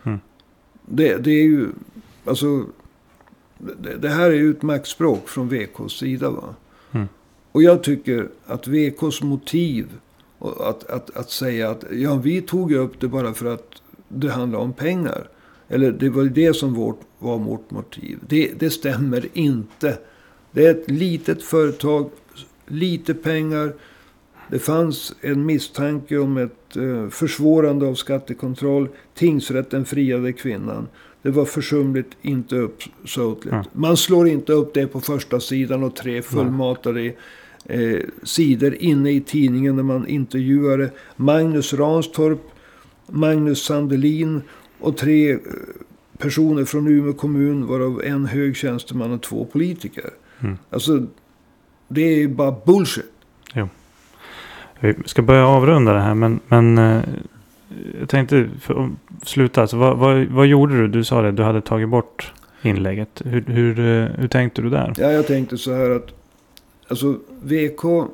Mm. 0.03 0.19
Det, 0.85 1.17
det 1.17 1.31
är 1.31 1.43
ju, 1.43 1.67
alltså, 2.25 2.65
det, 3.57 3.97
det 3.97 4.09
här 4.09 4.29
är 4.29 4.35
ju 4.35 4.51
ett 4.51 4.61
maktspråk 4.61 5.29
från 5.29 5.49
VKs 5.49 5.91
sida. 5.91 6.29
va. 6.29 6.55
Mm. 6.91 7.07
Och 7.51 7.63
jag 7.63 7.83
tycker 7.83 8.29
att 8.45 8.67
VKs 8.67 9.21
motiv 9.21 9.87
att, 10.39 10.89
att, 10.89 11.17
att 11.17 11.31
säga 11.31 11.69
att 11.69 11.83
ja, 11.91 12.15
vi 12.15 12.41
tog 12.41 12.71
upp 12.71 12.99
det 12.99 13.07
bara 13.07 13.33
för 13.33 13.45
att 13.45 13.81
det 14.07 14.29
handlar 14.29 14.59
om 14.59 14.73
pengar. 14.73 15.29
Eller 15.67 15.91
det 15.91 16.09
var 16.09 16.23
det 16.23 16.53
som 16.53 16.73
vårt, 16.73 16.99
var 17.19 17.37
vårt 17.37 17.71
motiv. 17.71 18.19
Det, 18.27 18.51
det 18.59 18.69
stämmer 18.69 19.27
inte. 19.33 19.97
Det 20.51 20.65
är 20.65 20.71
ett 20.71 20.91
litet 20.91 21.43
företag, 21.43 22.09
lite 22.67 23.13
pengar. 23.13 23.73
Det 24.49 24.59
fanns 24.59 25.15
en 25.21 25.45
misstanke 25.45 26.17
om 26.17 26.37
ett 26.37 26.75
eh, 26.75 27.09
försvårande 27.09 27.87
av 27.87 27.95
skattekontroll. 27.95 28.89
Tingsrätten 29.13 29.85
friade 29.85 30.33
kvinnan. 30.33 30.87
Det 31.21 31.29
var 31.29 31.45
försumligt, 31.45 32.17
inte 32.21 32.55
uppsåtligt. 32.55 33.55
Ja. 33.55 33.63
Man 33.73 33.97
slår 33.97 34.27
inte 34.27 34.53
upp 34.53 34.73
det 34.73 34.87
på 34.87 34.99
första 34.99 35.39
sidan 35.39 35.83
och 35.83 35.95
tre 35.95 36.21
fullmatade 36.21 37.13
eh, 37.65 37.99
sidor 38.23 38.75
inne 38.75 39.11
i 39.11 39.21
tidningen 39.21 39.75
när 39.75 39.83
man 39.83 40.07
intervjuade 40.07 40.91
Magnus 41.15 41.73
Ranstorp, 41.73 42.41
Magnus 43.07 43.63
Sandelin 43.63 44.41
och 44.79 44.97
tre 44.97 45.31
eh, 45.31 45.39
personer 46.17 46.65
från 46.65 46.87
Umeå 46.87 47.13
kommun, 47.13 47.67
varav 47.67 48.01
en 48.03 48.25
hög 48.25 48.55
tjänsteman 48.55 49.11
och 49.11 49.21
två 49.21 49.45
politiker. 49.45 50.09
Mm. 50.39 50.57
Alltså, 50.69 51.05
det 51.87 52.01
är 52.01 52.27
bara 52.27 52.55
bullshit. 52.65 53.05
Vi 54.79 54.95
ska 55.05 55.21
börja 55.21 55.47
avrunda 55.47 55.93
det 55.93 55.99
här 55.99 56.13
men, 56.13 56.39
men 56.47 56.77
eh, 56.77 57.03
jag 57.99 58.09
tänkte 58.09 58.49
för 58.61 58.89
sluta. 59.23 59.61
Alltså, 59.61 59.77
vad, 59.77 59.97
vad, 59.97 60.25
vad 60.25 60.47
gjorde 60.47 60.77
du? 60.77 60.87
Du 60.87 61.03
sa 61.03 61.21
det, 61.21 61.31
du 61.31 61.43
hade 61.43 61.61
tagit 61.61 61.89
bort 61.89 62.33
inlägget. 62.61 63.21
Hur, 63.25 63.41
hur, 63.41 63.79
eh, 63.79 64.09
hur 64.19 64.27
tänkte 64.27 64.61
du 64.61 64.69
där? 64.69 64.93
Ja, 64.97 65.11
jag 65.11 65.27
tänkte 65.27 65.57
så 65.57 65.73
här 65.73 65.89
att 65.89 66.07
alltså, 66.87 67.19
VK 67.43 68.09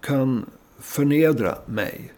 kan 0.00 0.46
förnedra 0.78 1.54
mig 1.66 2.12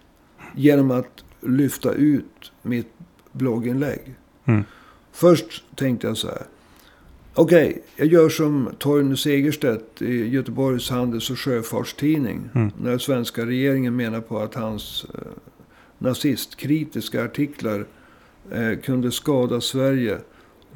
genom 0.55 0.90
att 0.90 1.25
lyfta 1.40 1.92
ut 1.92 2.53
mitt 2.62 2.92
blogginlägg. 3.33 4.01
Mm. 4.45 4.64
Först 5.12 5.64
tänkte 5.77 6.07
jag 6.07 6.16
så 6.16 6.29
här. 6.29 6.42
Okej, 7.38 7.83
jag 7.96 8.07
gör 8.09 8.29
som 8.29 8.68
Torgny 8.79 9.16
Segerstedt 9.16 10.03
i 10.03 10.29
Göteborgs 10.29 10.90
Handels 10.90 11.31
och 11.31 11.38
Sjöfartstidning. 11.38 12.49
Mm. 12.55 12.70
När 12.83 12.99
svenska 12.99 13.46
regeringen 13.46 13.96
menar 13.96 14.20
på 14.20 14.38
att 14.38 14.55
hans 14.55 15.07
eh, 15.14 15.20
nazistkritiska 15.99 17.25
artiklar 17.25 17.87
eh, 18.53 18.79
kunde 18.85 19.11
skada 19.12 19.61
Sverige 19.61 20.18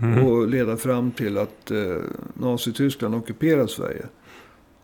Mm. 0.03 0.27
och 0.27 0.49
leda 0.49 0.77
fram 0.77 1.11
till 1.11 1.39
att 1.39 1.71
eh, 1.71 1.97
Nazityskland 2.35 3.15
ockuperar 3.15 3.67
Sverige. 3.67 4.07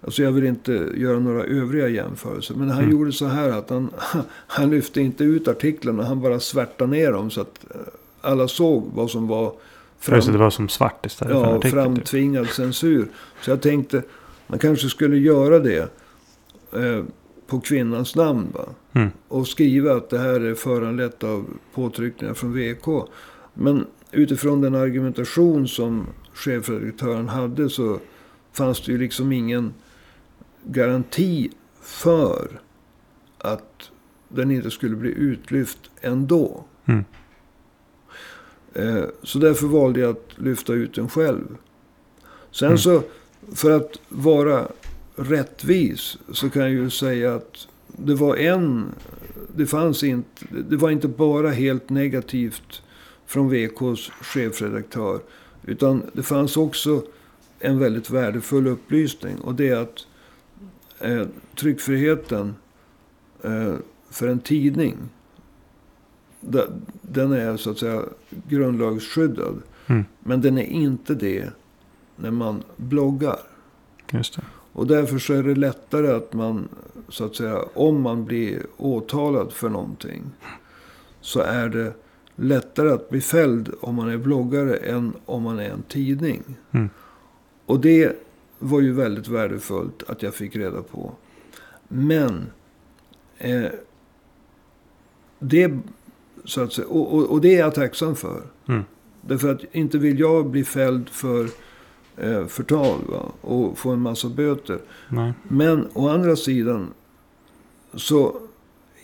Alltså 0.00 0.22
jag 0.22 0.32
vill 0.32 0.44
inte 0.44 0.72
göra 0.96 1.18
några 1.18 1.44
övriga 1.44 1.88
jämförelser. 1.88 2.54
Men 2.54 2.70
han 2.70 2.78
Mm. 2.84 2.90
gjorde 2.92 3.12
så 3.12 3.26
här 3.26 3.50
att 3.50 3.70
han, 3.70 3.90
han 4.46 4.70
lyfte 4.70 5.00
inte 5.00 5.24
ut 5.24 5.48
artiklarna. 5.48 6.02
Han 6.04 6.20
bara 6.20 6.40
svärtade 6.40 6.90
ner 6.90 7.12
dem 7.12 7.30
så 7.30 7.40
att 7.40 7.64
eh, 7.70 7.80
alla 8.20 8.48
såg 8.48 8.90
vad 8.94 9.10
som 9.10 9.26
var 9.28 9.52
Fram, 9.98 10.32
det 10.32 10.38
var 10.38 10.50
som 10.50 10.68
svart 10.68 11.06
istället 11.06 11.34
för 11.34 11.44
en 11.44 11.50
ja, 11.50 11.56
artikel. 11.56 11.70
Typ. 11.70 11.80
framtvingad 11.80 12.46
censur. 12.46 13.08
Så 13.42 13.50
jag 13.50 13.62
tänkte 13.62 14.02
man 14.46 14.58
kanske 14.58 14.88
skulle 14.88 15.18
göra 15.18 15.58
det 15.58 15.92
eh, 16.72 17.04
på 17.46 17.60
kvinnans 17.60 18.16
namn. 18.16 18.46
Va? 18.54 18.64
Mm. 18.92 19.10
Och 19.28 19.48
skriva 19.48 19.94
att 19.94 20.10
det 20.10 20.18
här 20.18 20.40
är 20.40 20.54
föranlett 20.54 21.24
av 21.24 21.46
påtryckningar 21.74 22.34
från 22.34 22.52
VK. 22.52 23.08
Men 23.54 23.86
utifrån 24.12 24.60
den 24.60 24.74
argumentation 24.74 25.68
som 25.68 26.06
chefredaktören 26.34 27.28
hade 27.28 27.70
så 27.70 27.98
fanns 28.52 28.80
det 28.80 28.92
ju 28.92 28.98
liksom 28.98 29.32
ingen 29.32 29.74
garanti 30.64 31.50
för 31.82 32.60
att 33.38 33.90
den 34.28 34.50
inte 34.50 34.70
skulle 34.70 34.96
bli 34.96 35.10
utlyft 35.10 35.90
ändå. 36.00 36.64
Mm. 36.84 37.04
Eh, 38.78 39.04
Så 39.22 39.38
därför 39.38 39.66
valde 39.66 40.00
jag 40.00 40.10
att 40.10 40.30
lyfta 40.36 40.72
ut 40.72 40.94
den 40.94 41.08
själv. 41.08 41.56
Sen 42.50 42.66
Mm. 42.66 42.78
så, 42.78 43.02
för 43.54 43.70
att 43.70 43.98
vara 44.08 44.68
rättvis, 45.16 46.18
så 46.32 46.50
kan 46.50 46.62
jag 46.62 46.70
ju 46.70 46.90
säga 46.90 47.34
att 47.34 47.68
det 47.86 48.14
var 48.14 48.36
en... 48.36 48.84
Det 49.56 49.66
fanns 49.66 50.02
inte... 50.04 50.44
Det 50.68 50.76
var 50.76 50.90
inte 50.90 51.08
bara 51.08 51.50
helt 51.50 51.90
negativt 51.90 52.82
från 53.26 53.48
VKs 53.50 54.10
chefredaktör. 54.20 55.20
Utan 55.66 56.02
det 56.12 56.22
fanns 56.22 56.56
också 56.56 57.02
en 57.58 57.78
väldigt 57.78 58.10
värdefull 58.10 58.66
upplysning. 58.66 59.38
Och 59.38 59.54
det 59.54 59.68
är 59.68 59.76
att 59.76 60.06
eh, 61.00 61.22
tryckfriheten 61.56 62.54
eh, 63.42 63.74
för 64.10 64.28
en 64.28 64.38
tidning 64.40 64.96
den 67.12 67.32
är 67.32 67.56
så 67.56 67.70
att 67.70 67.78
säga 67.78 68.02
grundlagsskyddad. 68.48 69.62
Mm. 69.86 70.04
Men 70.20 70.40
den 70.40 70.58
är 70.58 70.66
inte 70.66 71.14
det 71.14 71.50
när 72.16 72.30
man 72.30 72.62
bloggar. 72.76 73.38
Och 74.72 74.86
därför 74.86 75.18
så 75.18 75.34
är 75.34 75.42
det 75.42 75.54
lättare 75.54 76.12
att 76.12 76.32
man, 76.32 76.68
så 77.08 77.24
att 77.24 77.36
säga, 77.36 77.62
om 77.74 78.02
man 78.02 78.24
blir 78.24 78.62
åtalad 78.76 79.52
för 79.52 79.68
någonting. 79.68 80.22
Så 81.20 81.40
är 81.40 81.68
det 81.68 81.92
lättare 82.36 82.90
att 82.90 83.10
bli 83.10 83.20
fälld 83.20 83.74
om 83.80 83.94
man 83.94 84.08
är 84.08 84.16
bloggare 84.16 84.76
än 84.76 85.12
om 85.26 85.42
man 85.42 85.58
är 85.58 85.70
en 85.70 85.82
tidning. 85.82 86.42
Mm. 86.70 86.88
Och 87.66 87.80
det 87.80 88.16
var 88.58 88.80
ju 88.80 88.92
väldigt 88.92 89.28
värdefullt 89.28 90.02
att 90.08 90.22
jag 90.22 90.34
fick 90.34 90.56
reda 90.56 90.82
på. 90.82 91.12
Men 91.88 92.46
eh, 93.38 93.70
det, 95.38 95.78
så 96.46 96.60
att 96.60 96.78
och, 96.78 97.14
och, 97.14 97.30
och 97.30 97.40
det 97.40 97.54
är 97.54 97.58
jag 97.58 97.74
tacksam 97.74 98.16
för. 98.16 98.42
Mm. 98.68 98.84
Därför 99.20 99.52
att 99.52 99.60
inte 99.72 99.98
vill 99.98 100.20
jag 100.20 100.50
bli 100.50 100.64
fälld 100.64 101.08
för 101.08 101.48
eh, 102.16 102.46
förtal 102.46 102.98
va? 103.08 103.32
och 103.40 103.78
få 103.78 103.90
en 103.90 104.00
massa 104.00 104.28
böter. 104.28 104.78
Nej. 105.08 105.32
Men 105.42 105.88
å 105.92 106.08
andra 106.08 106.36
sidan 106.36 106.88
så 107.94 108.36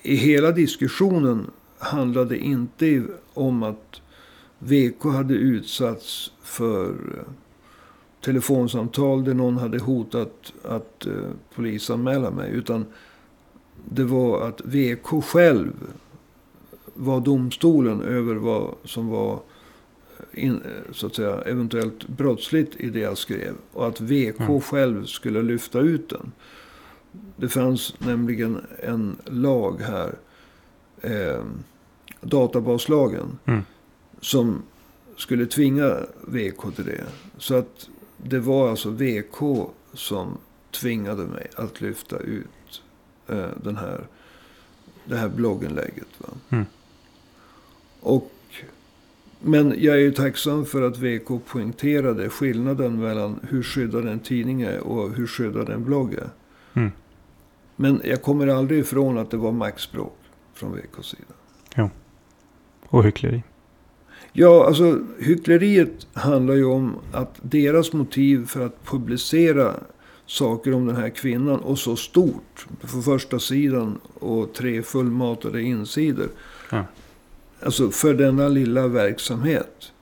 i 0.02 0.16
hela 0.16 0.50
diskussionen 0.50 1.50
handlade 1.78 2.38
inte 2.38 3.04
om 3.34 3.62
att 3.62 4.00
VK 4.58 5.04
hade 5.04 5.34
utsatts 5.34 6.32
för 6.42 6.94
telefonsamtal 8.24 9.24
där 9.24 9.34
någon 9.34 9.58
hade 9.58 9.78
hotat 9.78 10.52
att 10.62 11.06
eh, 11.06 11.12
polisanmäla 11.54 12.30
mig. 12.30 12.50
Utan 12.50 12.86
det 13.88 14.04
var 14.04 14.48
att 14.48 14.60
VK 14.64 15.24
själv 15.24 15.72
var 16.94 17.20
domstolen 17.20 18.02
över 18.02 18.34
vad 18.34 18.74
som 18.84 19.08
var 19.08 19.40
in, 20.32 20.60
så 20.92 21.06
att 21.06 21.14
säga, 21.14 21.42
eventuellt 21.42 22.08
brottsligt 22.08 22.76
i 22.76 22.90
det 22.90 23.00
jag 23.00 23.18
skrev. 23.18 23.54
Och 23.72 23.86
att 23.86 24.00
VK 24.00 24.40
mm. 24.40 24.60
själv 24.60 25.04
skulle 25.04 25.42
lyfta 25.42 25.80
ut 25.80 26.08
den. 26.08 26.32
Det 27.36 27.48
fanns 27.48 27.94
nämligen 27.98 28.66
en 28.78 29.16
lag 29.24 29.80
här. 29.80 30.14
Eh, 31.00 31.44
databaslagen. 32.20 33.38
Mm. 33.44 33.62
Som 34.20 34.62
skulle 35.16 35.46
tvinga 35.46 35.96
VK 36.20 36.74
till 36.76 36.84
det. 36.84 37.04
Så 37.38 37.54
att 37.54 37.88
det 38.16 38.38
var 38.38 38.70
alltså 38.70 38.90
VK 38.90 39.68
som 39.92 40.38
tvingade 40.70 41.22
mig 41.22 41.46
att 41.56 41.80
lyfta 41.80 42.18
ut 42.18 42.82
eh, 43.28 43.48
den 43.62 43.76
här, 43.76 44.06
det 45.04 45.16
här 45.16 45.28
blogginlägget. 45.28 46.08
Mm. 46.48 46.64
Och, 48.02 48.30
men 49.40 49.74
jag 49.78 49.94
är 49.96 50.00
ju 50.00 50.12
tacksam 50.12 50.66
för 50.66 50.82
att 50.82 50.98
VK 50.98 51.46
poängterade 51.46 52.28
skillnaden 52.28 53.00
mellan 53.00 53.40
hur 53.48 53.62
skyddad 53.62 54.08
en 54.08 54.20
tidning 54.20 54.62
är 54.62 54.80
och 54.80 55.14
hur 55.14 55.26
skyddad 55.26 55.68
en 55.68 55.84
blogg 55.84 56.14
är. 56.14 56.30
Mm. 56.74 56.92
Men 57.76 58.00
jag 58.04 58.22
kommer 58.22 58.46
aldrig 58.46 58.80
ifrån 58.80 59.18
att 59.18 59.30
det 59.30 59.36
var 59.36 59.52
maktspråk 59.52 60.18
från 60.54 60.72
VKs 60.72 61.06
sida. 61.06 61.34
Ja. 61.74 61.90
Och 62.88 63.04
hyckleri. 63.04 63.42
Ja, 64.32 64.66
alltså 64.66 65.00
hyckleriet 65.18 66.06
handlar 66.12 66.54
ju 66.54 66.64
om 66.64 66.96
att 67.12 67.38
deras 67.42 67.92
motiv 67.92 68.46
för 68.46 68.66
att 68.66 68.84
publicera 68.84 69.74
saker 70.26 70.74
om 70.74 70.86
den 70.86 70.96
här 70.96 71.08
kvinnan 71.08 71.60
och 71.60 71.78
så 71.78 71.96
stort 71.96 72.66
på 72.80 73.02
första 73.02 73.38
sidan 73.38 73.98
och 74.14 74.54
tre 74.54 74.82
fullmatade 74.82 75.62
insidor. 75.62 76.28
Ja. 76.70 76.84
Alltså 77.64 77.90
för 77.90 78.14
denna 78.14 78.48
lilla 78.48 78.88
verksamhet. 78.88 79.92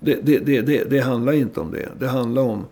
Det, 0.00 0.14
det, 0.22 0.60
det, 0.60 0.84
det, 0.90 1.00
handlar 1.00 1.32
inte 1.32 1.60
om 1.60 1.72
det. 1.72 1.88
Det 1.98 2.08
handlar 2.08 2.42
om 2.42 2.66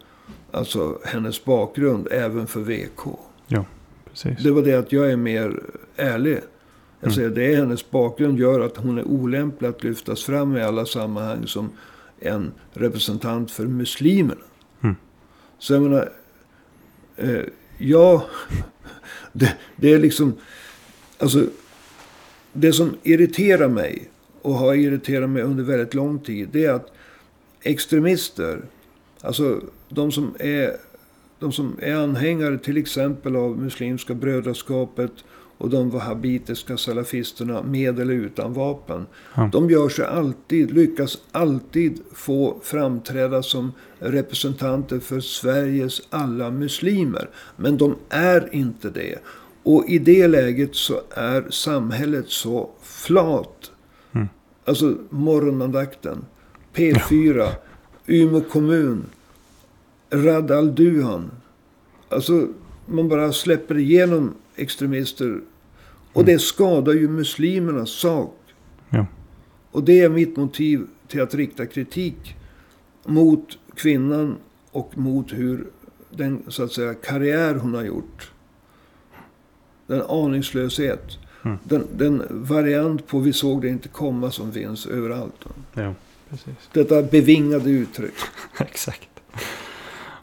alltså, 0.50 0.98
hennes 1.04 1.44
bakgrund 1.44 2.08
även 2.10 2.46
för 2.46 2.60
VK. 2.60 3.18
Ja, 3.46 3.64
precis. 4.10 4.38
Det 4.42 4.50
var 4.50 4.62
det 4.62 4.74
att 4.74 4.92
jag 4.92 5.10
är 5.10 5.16
mer 5.16 5.62
ärlig. 5.96 6.40
Jag 7.00 7.12
säger 7.12 7.28
mm. 7.28 7.38
det 7.38 7.52
är 7.52 7.56
hennes 7.56 7.90
bakgrund 7.90 8.38
gör 8.38 8.60
att 8.60 8.76
hon 8.76 8.98
är 8.98 9.04
olämplig 9.04 9.68
att 9.68 9.84
lyftas 9.84 10.22
fram 10.22 10.56
i 10.56 10.62
alla 10.62 10.86
sammanhang 10.86 11.46
som 11.46 11.70
en 12.20 12.52
representant 12.72 13.50
för 13.50 13.64
muslimerna. 13.64 14.40
Mm. 14.82 14.96
Så 15.58 15.72
jag 15.72 15.82
menar, 15.82 16.12
eh, 17.16 17.40
ja, 17.78 18.26
det, 19.32 19.54
det, 19.76 19.92
är 19.92 19.98
liksom, 19.98 20.34
alltså 21.18 21.46
det 22.54 22.72
som 22.72 22.96
irriterar 23.02 23.68
mig 23.68 24.10
och 24.42 24.54
har 24.54 24.74
irriterat 24.74 25.30
mig 25.30 25.42
under 25.42 25.64
väldigt 25.64 25.94
lång 25.94 26.18
tid. 26.18 26.48
Det 26.52 26.64
är 26.64 26.72
att 26.72 26.92
extremister, 27.62 28.62
alltså 29.20 29.60
de 29.88 30.12
som 30.12 30.34
är, 30.38 30.76
de 31.38 31.52
som 31.52 31.76
är 31.82 31.94
anhängare 31.94 32.58
till 32.58 32.76
exempel 32.76 33.36
av 33.36 33.58
Muslimska 33.58 34.14
brödraskapet 34.14 35.12
och 35.58 35.70
de 35.70 35.90
wahhabitiska 35.90 36.76
salafisterna 36.76 37.62
med 37.62 38.00
eller 38.00 38.14
utan 38.14 38.52
vapen. 38.52 39.06
Ja. 39.34 39.48
De 39.52 39.70
gör 39.70 39.88
sig 39.88 40.04
alltid, 40.04 40.74
lyckas 40.74 41.18
alltid 41.32 42.00
få 42.12 42.60
framträda 42.62 43.42
som 43.42 43.72
representanter 43.98 44.98
för 44.98 45.20
Sveriges 45.20 46.02
alla 46.10 46.50
muslimer. 46.50 47.30
Men 47.56 47.76
de 47.76 47.96
är 48.08 48.54
inte 48.54 48.90
det. 48.90 49.18
Och 49.64 49.84
i 49.88 49.98
det 49.98 50.28
läget 50.28 50.74
så 50.74 51.00
är 51.10 51.50
samhället 51.50 52.28
så 52.28 52.70
flat. 52.82 53.70
Mm. 54.12 54.28
Alltså 54.64 54.98
morgonandakten, 55.10 56.24
P4, 56.74 57.36
ja. 57.36 57.52
Umeå 58.06 58.40
kommun, 58.40 59.04
Rad 60.10 60.50
al-Duhan. 60.50 61.30
Alltså 62.08 62.48
man 62.86 63.08
bara 63.08 63.32
släpper 63.32 63.78
igenom 63.78 64.34
extremister. 64.56 65.40
Och 66.12 66.22
mm. 66.22 66.34
det 66.34 66.38
skadar 66.38 66.92
ju 66.92 67.08
muslimernas 67.08 67.90
sak. 67.90 68.38
Ja. 68.90 69.06
Och 69.70 69.84
det 69.84 70.00
är 70.00 70.08
mitt 70.08 70.36
motiv 70.36 70.86
till 71.08 71.22
att 71.22 71.34
rikta 71.34 71.66
kritik 71.66 72.36
mot 73.06 73.58
kvinnan 73.74 74.36
och 74.70 74.98
mot 74.98 75.32
hur 75.32 75.66
den 76.10 76.42
så 76.48 76.62
att 76.62 76.72
säga 76.72 76.94
karriär 76.94 77.54
hon 77.54 77.74
har 77.74 77.84
gjort. 77.84 78.33
Den 79.86 80.02
aningslöshet. 80.08 81.18
Mm. 81.44 81.58
Den, 81.64 81.86
den, 81.92 82.22
variant 82.30 83.06
på 83.06 83.18
vi 83.18 83.32
såg 83.32 83.62
det 83.62 83.68
inte 83.68 83.88
komma 83.88 84.30
som 84.30 84.52
finns 84.52 84.86
överallt. 84.86 85.44
Ja, 85.74 85.94
precis. 86.30 86.68
Detta 86.72 87.02
bevingade 87.02 87.70
uttryck. 87.70 88.14
Exakt. 88.58 89.08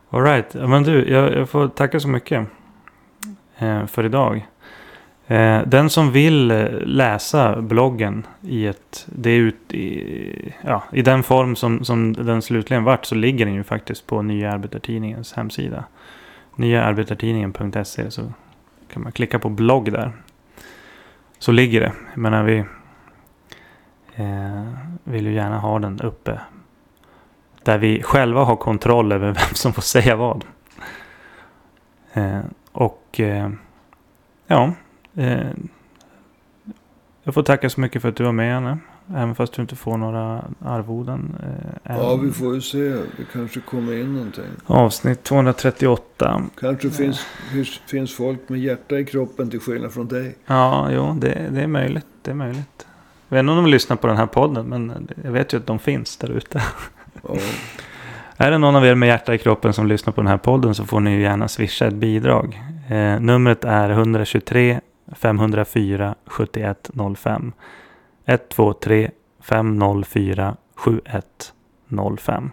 Alright, 0.10 0.54
men 0.54 0.84
du, 0.84 1.10
jag, 1.10 1.34
jag, 1.34 1.50
får 1.50 1.67
tacka 1.67 2.00
så 2.00 2.08
mycket 2.08 2.47
eh, 3.58 3.86
för 3.86 4.06
idag. 4.06 4.47
Eh, 5.28 5.62
den 5.67 5.89
som 5.89 6.12
vill 6.12 6.52
eh, 6.52 6.65
läsa 6.86 7.62
bloggen 7.62 8.28
i, 8.41 8.67
ett, 8.67 9.06
det 9.06 9.36
ut, 9.36 9.74
i, 9.74 10.54
ja, 10.62 10.84
i 10.93 11.02
den 11.02 11.24
form 11.24 11.56
som, 11.56 11.86
som 11.86 12.13
den 12.13 12.41
slutligen 12.41 12.84
vart 12.84 13.06
så 13.06 13.15
ligger 13.15 13.45
den 13.45 13.56
ju 13.56 13.63
faktiskt 13.63 14.08
på 14.08 14.21
Nya 14.21 14.52
Arbetartidningens 14.52 15.34
hemsida. 15.34 15.84
Nyaarbetartidningen.se 16.56 18.12
så 18.12 18.34
kan 18.91 19.04
man 19.04 19.12
klicka 19.12 19.39
på 19.39 19.49
blogg 19.49 19.91
där. 19.91 20.12
Så 21.39 21.51
ligger 21.51 21.82
det. 21.82 21.93
Jag 22.10 22.17
menar 22.17 22.43
vi 22.43 22.58
eh, 24.15 24.63
vill 25.04 25.25
ju 25.25 25.34
gärna 25.34 25.60
ha 25.60 25.80
den 25.80 25.99
uppe. 25.99 26.39
Där 27.63 27.77
vi 27.77 28.04
själva 28.04 28.43
har 28.43 28.56
kontroll 28.56 29.12
över 29.12 29.27
vem 29.32 29.54
som 29.54 29.73
får 29.73 29.82
säga 29.82 30.15
vad. 30.15 30.45
Eh, 32.13 32.41
och 32.71 33.19
eh, 33.19 33.49
ja. 34.47 34.73
Eh, 35.15 35.51
jag 37.23 37.34
får 37.34 37.43
tacka 37.43 37.69
så 37.69 37.82
mycket 37.82 38.01
för 38.01 38.10
att 38.10 38.15
du 38.15 38.23
var 38.23 38.32
med 38.32 38.58
Anna. 38.58 38.80
Även 39.10 39.36
fast 39.36 39.54
du 39.54 39.62
inte 39.62 39.76
får 39.76 39.98
några 39.98 40.44
arvoden. 40.60 41.36
Eh, 41.44 41.96
ja, 41.98 42.16
vi 42.16 42.32
får 42.32 42.56
ju 42.56 42.62
se. 42.62 42.90
Det 42.90 43.26
kanske 43.34 43.60
kommer 43.60 44.02
in 44.02 44.14
någonting. 44.14 44.44
Avsnitt 44.66 45.24
238. 45.24 46.44
Kanske 46.60 46.88
ja. 46.88 46.94
finns, 46.94 47.26
finns 47.86 48.16
folk 48.16 48.50
med 48.50 48.60
hjärta 48.60 49.00
i 49.00 49.06
kroppen 49.06 49.50
till 49.50 49.60
skillnad 49.60 49.92
från 49.92 50.08
dig. 50.08 50.36
Ja, 50.46 50.92
jo, 50.92 51.18
det, 51.20 51.50
det 51.52 51.62
är 51.62 51.68
möjligt. 51.68 52.06
Det 52.22 52.32
är 52.32 52.36
möjligt. 52.36 52.88
Jag 53.30 53.36
vet 53.36 53.40
inte 53.40 53.52
om 53.52 53.58
de 53.58 53.72
lyssnar 53.72 53.98
på 53.98 54.08
den 54.08 54.18
här 54.18 54.26
podden, 54.26 54.66
men 54.66 55.08
jag 55.24 55.32
vet 55.32 55.54
ju 55.54 55.58
att 55.58 55.68
de 55.68 55.80
finns 55.80 56.18
där 56.18 56.30
ute. 56.30 56.64
Ja. 57.28 57.36
Är 58.38 58.52
det 58.52 58.58
någon 58.58 58.76
av 58.76 58.86
er 58.86 58.96
med 58.96 59.08
hjärta 59.08 59.34
i 59.34 59.38
kroppen 59.38 59.74
som 59.74 59.88
lyssnar 59.88 60.14
på 60.14 60.22
den 60.22 60.28
här 60.28 60.38
podden 60.38 60.76
så 60.76 60.86
får 60.86 61.00
ni 61.00 61.12
ju 61.12 61.22
gärna 61.22 61.48
swisha 61.48 61.88
ett 61.88 61.94
bidrag. 61.94 62.62
Eh, 62.90 63.20
numret 63.20 63.64
är 63.64 63.90
123 63.90 64.80
504 65.16 66.16
7105. 66.26 67.54
123 68.32 69.12
504 69.41 70.56
7105. 70.76 72.52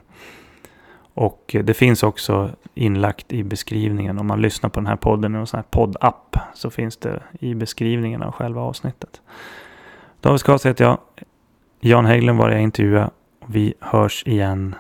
Och 1.15 1.57
det 1.65 1.75
finns 1.75 2.03
också 2.03 2.51
inlagt 2.75 3.33
i 3.33 3.45
beskrivningen 3.45 4.19
om 4.19 4.27
man 4.27 4.43
lyssnar 4.43 4.71
på 4.71 4.81
den 4.81 4.87
här 4.87 4.97
podden 4.97 5.35
i 5.35 5.39
en 5.39 5.47
sån 5.47 5.59
här 5.59 5.67
poddapp. 5.71 6.37
Så 6.55 6.71
finns 6.71 6.97
det 6.97 7.23
i 7.41 7.55
beskrivningen 7.55 8.23
av 8.23 8.33
själva 8.33 8.61
avsnittet. 8.61 9.21
David 10.21 10.41
Skas 10.41 10.67
heter 10.67 10.85
jag. 10.85 10.99
Jan 11.81 12.07
Hägglund 12.07 12.39
var 12.39 12.51
jag 12.51 12.61
intervjuade. 12.61 13.11
Vi 13.47 13.75
hörs 13.81 14.23
igen 14.27 14.75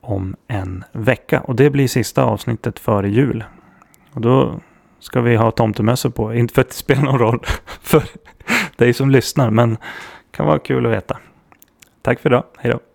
om 0.00 0.36
en 0.48 0.84
vecka. 0.92 1.40
Och 1.40 1.56
det 1.56 1.70
blir 1.70 1.88
sista 1.88 2.24
avsnittet 2.24 2.78
före 2.78 3.08
jul. 3.08 3.44
Och 4.12 4.20
då 4.20 4.60
ska 5.04 5.20
vi 5.20 5.36
ha 5.36 5.50
tomtemössor 5.50 6.10
på. 6.10 6.34
Inte 6.34 6.54
för 6.54 6.62
att 6.62 6.68
det 6.68 6.74
spelar 6.74 7.02
någon 7.02 7.18
roll 7.18 7.40
för 7.80 8.02
dig 8.76 8.92
som 8.92 9.10
lyssnar. 9.10 9.50
Men 9.50 9.70
det 9.70 9.78
kan 10.30 10.46
vara 10.46 10.58
kul 10.58 10.86
att 10.86 10.92
veta. 10.92 11.18
Tack 12.02 12.20
för 12.20 12.30
idag. 12.30 12.44
Hej 12.58 12.72
då. 12.72 12.93